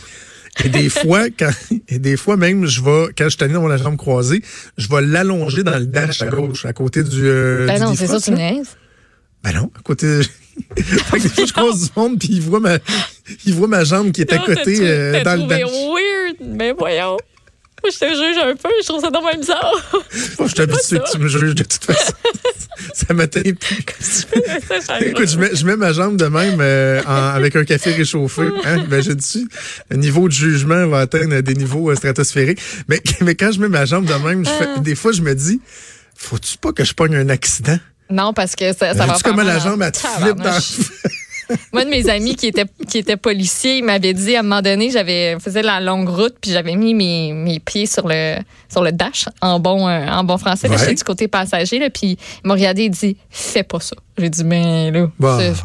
Et 0.64 0.68
des 0.68 0.88
fois, 0.88 1.26
quand, 1.30 1.50
et 1.88 1.98
des 1.98 2.16
fois 2.16 2.36
même, 2.36 2.66
je 2.66 2.82
vais, 2.82 3.06
quand 3.16 3.28
je 3.28 3.36
tenais 3.36 3.54
dans 3.54 3.68
la 3.68 3.76
jambe 3.76 3.96
croisée, 3.96 4.42
je 4.76 4.88
vais 4.88 5.02
l'allonger 5.02 5.62
dans 5.62 5.78
le 5.78 5.86
dash 5.86 6.22
à 6.22 6.26
gauche, 6.26 6.64
à 6.64 6.72
côté 6.72 7.02
du. 7.02 7.26
Euh, 7.26 7.66
ben 7.66 7.80
non, 7.80 7.94
c'est 7.94 8.06
ça, 8.06 8.20
tu 8.20 8.32
niaises. 8.32 8.76
Ben 9.42 9.52
non, 9.52 9.70
à 9.78 9.82
côté. 9.82 10.20
fait 10.76 11.18
que 11.18 11.22
des 11.22 11.28
fois, 11.28 11.46
je 11.46 11.52
croise 11.52 11.82
du 11.82 11.88
monde, 11.96 12.18
puis 12.18 12.28
il 12.32 12.40
voit 12.40 12.60
ma, 12.60 12.78
il 13.44 13.54
voit 13.54 13.68
ma 13.68 13.84
jambe 13.84 14.12
qui 14.12 14.20
est 14.20 14.32
à 14.32 14.38
côté 14.38 14.78
euh, 14.80 15.22
dans 15.24 15.40
le 15.40 15.48
dash. 15.48 15.62
weird, 15.62 16.36
mais 16.40 16.72
ben 16.72 17.16
je 17.92 17.98
te 17.98 18.04
juge 18.04 18.38
un 18.42 18.56
peu, 18.56 18.68
je 18.82 18.86
trouve 18.86 19.00
ça 19.02 19.10
normal 19.10 19.38
bizarre. 19.38 19.72
Bon, 20.38 20.46
je 20.46 20.54
t'habitue 20.54 20.98
que 20.98 21.12
tu 21.12 21.18
me 21.18 21.28
juges 21.28 21.54
de 21.54 21.62
toute 21.62 21.84
façon. 21.84 22.12
ça 22.94 23.14
m'atteint 23.14 23.42
plus. 23.42 24.26
Écoute, 25.00 25.28
je 25.28 25.38
mets, 25.38 25.54
je 25.54 25.66
mets, 25.66 25.76
ma 25.76 25.92
jambe 25.92 26.16
de 26.16 26.26
même 26.26 26.58
euh, 26.60 27.02
avec 27.04 27.56
un 27.56 27.64
café 27.64 27.92
réchauffé. 27.92 28.42
Hein? 28.64 28.84
Imagine-tu? 28.86 29.48
Le 29.90 29.96
niveau 29.96 30.28
de 30.28 30.32
jugement 30.32 30.86
va 30.86 31.00
atteindre 31.00 31.40
des 31.40 31.54
niveaux 31.54 31.90
euh, 31.90 31.96
stratosphériques. 31.96 32.60
Mais, 32.88 33.02
mais 33.20 33.34
quand 33.34 33.52
je 33.52 33.60
mets 33.60 33.68
ma 33.68 33.84
jambe 33.84 34.06
de 34.06 34.14
même, 34.14 34.44
je 34.44 34.50
fais, 34.50 34.68
ah. 34.76 34.80
des 34.80 34.94
fois, 34.94 35.12
je 35.12 35.22
me 35.22 35.34
dis, 35.34 35.60
faut-tu 36.16 36.58
pas 36.58 36.72
que 36.72 36.84
je 36.84 36.94
pogne 36.94 37.16
un 37.16 37.28
accident? 37.28 37.78
Non, 38.10 38.32
parce 38.32 38.54
que 38.54 38.72
ça, 38.72 38.94
ça 38.94 39.06
va 39.06 39.14
faire 39.14 39.22
comment 39.22 39.42
la 39.42 39.58
jambe, 39.58 39.82
elle 39.82 39.92
te 39.92 39.98
flippe 39.98 40.36
dans 40.36 40.60
Moi, 41.72 41.84
de 41.84 41.90
mes 41.90 42.08
amis 42.08 42.36
qui 42.36 42.46
étaient, 42.46 42.66
qui 42.88 42.98
étaient 42.98 43.16
policiers, 43.16 43.78
ils 43.78 43.84
m'avaient 43.84 44.14
dit 44.14 44.36
à 44.36 44.40
un 44.40 44.42
moment 44.42 44.62
donné, 44.62 44.90
j'avais 44.90 45.38
faisais 45.40 45.62
la 45.62 45.80
longue 45.80 46.08
route, 46.08 46.34
puis 46.40 46.50
j'avais 46.50 46.76
mis 46.76 46.94
mes, 46.94 47.32
mes 47.32 47.60
pieds 47.60 47.86
sur 47.86 48.06
le, 48.06 48.36
sur 48.70 48.82
le 48.82 48.92
dash 48.92 49.26
en 49.40 49.60
bon, 49.60 49.88
euh, 49.88 50.06
en 50.08 50.24
bon 50.24 50.38
français. 50.38 50.68
J'étais 50.70 50.94
du 50.94 51.04
côté 51.04 51.28
passager, 51.28 51.78
là, 51.78 51.90
puis 51.90 52.18
il 52.44 52.48
m'a 52.48 52.54
regardé 52.54 52.82
et 52.82 52.88
dit 52.88 53.16
Fais 53.30 53.62
pas 53.62 53.80
ça. 53.80 53.96
J'ai 54.16 54.30
dit, 54.30 54.44
mais 54.44 54.92
là, 54.92 55.08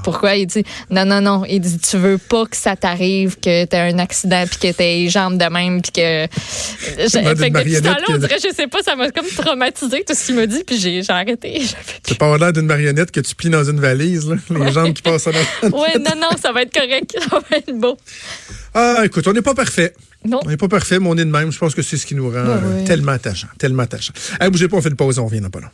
pourquoi? 0.04 0.36
Il 0.36 0.48
dit, 0.48 0.64
non, 0.90 1.06
non, 1.06 1.22
non. 1.22 1.44
Il 1.48 1.60
dit, 1.60 1.78
tu 1.78 1.98
veux 1.98 2.18
pas 2.18 2.46
que 2.48 2.58
ça 2.58 2.76
t'arrive, 2.76 3.40
que 3.40 3.66
t'as 3.66 3.84
un 3.84 4.00
accident, 4.00 4.44
puis 4.50 4.58
que 4.58 4.76
t'as 4.76 4.84
les 4.84 5.08
jambes 5.08 5.38
de 5.38 5.46
même, 5.46 5.84
puis 5.84 5.92
que. 5.92 6.28
fait 6.28 7.08
que 7.08 7.58
depuis 7.60 7.76
ce 7.76 7.82
temps-là, 7.82 8.06
on 8.10 8.18
dirait, 8.18 8.38
je 8.44 8.54
sais 8.54 8.66
pas, 8.66 8.82
ça 8.82 8.96
m'a 8.96 9.12
comme 9.12 9.28
traumatisé, 9.28 10.04
tout 10.04 10.16
ce 10.16 10.26
qu'il 10.26 10.36
m'a 10.36 10.48
dit, 10.48 10.64
puis 10.66 10.80
j'ai 10.80 11.04
arrêté. 11.10 11.62
C'est 12.04 12.18
pas 12.18 12.38
l'air 12.40 12.52
d'une 12.52 12.66
marionnette 12.66 13.12
que 13.12 13.20
tu 13.20 13.36
plies 13.36 13.52
dans 13.52 13.64
une 13.64 13.80
valise, 13.80 14.28
là, 14.28 14.36
les 14.50 14.72
jambes 14.72 14.94
qui 14.94 15.04
passent 15.04 15.26
dans 15.26 15.32
Oui, 15.78 15.90
non, 16.00 16.16
non, 16.20 16.30
ça 16.42 16.52
va 16.52 16.64
être 16.64 16.74
correct, 16.74 17.16
ça 17.20 17.40
va 17.40 17.58
être 17.58 17.78
beau. 17.78 17.98
Ah, 18.74 19.02
écoute, 19.06 19.28
on 19.28 19.34
n'est 19.34 19.44
pas 19.44 19.54
parfait. 19.54 19.94
Non. 20.26 20.40
On 20.44 20.50
n'est 20.50 20.58
pas 20.58 20.68
parfait, 20.68 21.00
mais 21.00 21.08
on 21.08 21.18
est 21.18 21.26
de 21.26 21.32
même. 21.32 21.52
Je 21.52 21.60
pense 21.60 21.76
que 21.76 21.82
c'est 21.82 21.98
ce 21.98 22.06
qui 22.06 22.16
nous 22.16 22.30
rend 22.30 22.84
tellement 22.86 23.14
attachant. 23.14 23.48
Tellement 23.58 23.84
attachant. 23.84 24.14
Allez, 24.40 24.50
bougez 24.50 24.68
pas, 24.68 24.78
on 24.78 24.82
fait 24.82 24.90
une 24.90 24.96
pause, 24.96 25.20
on 25.20 25.26
revient 25.26 25.40
dans 25.40 25.50
pas 25.50 25.60
long. 25.60 25.70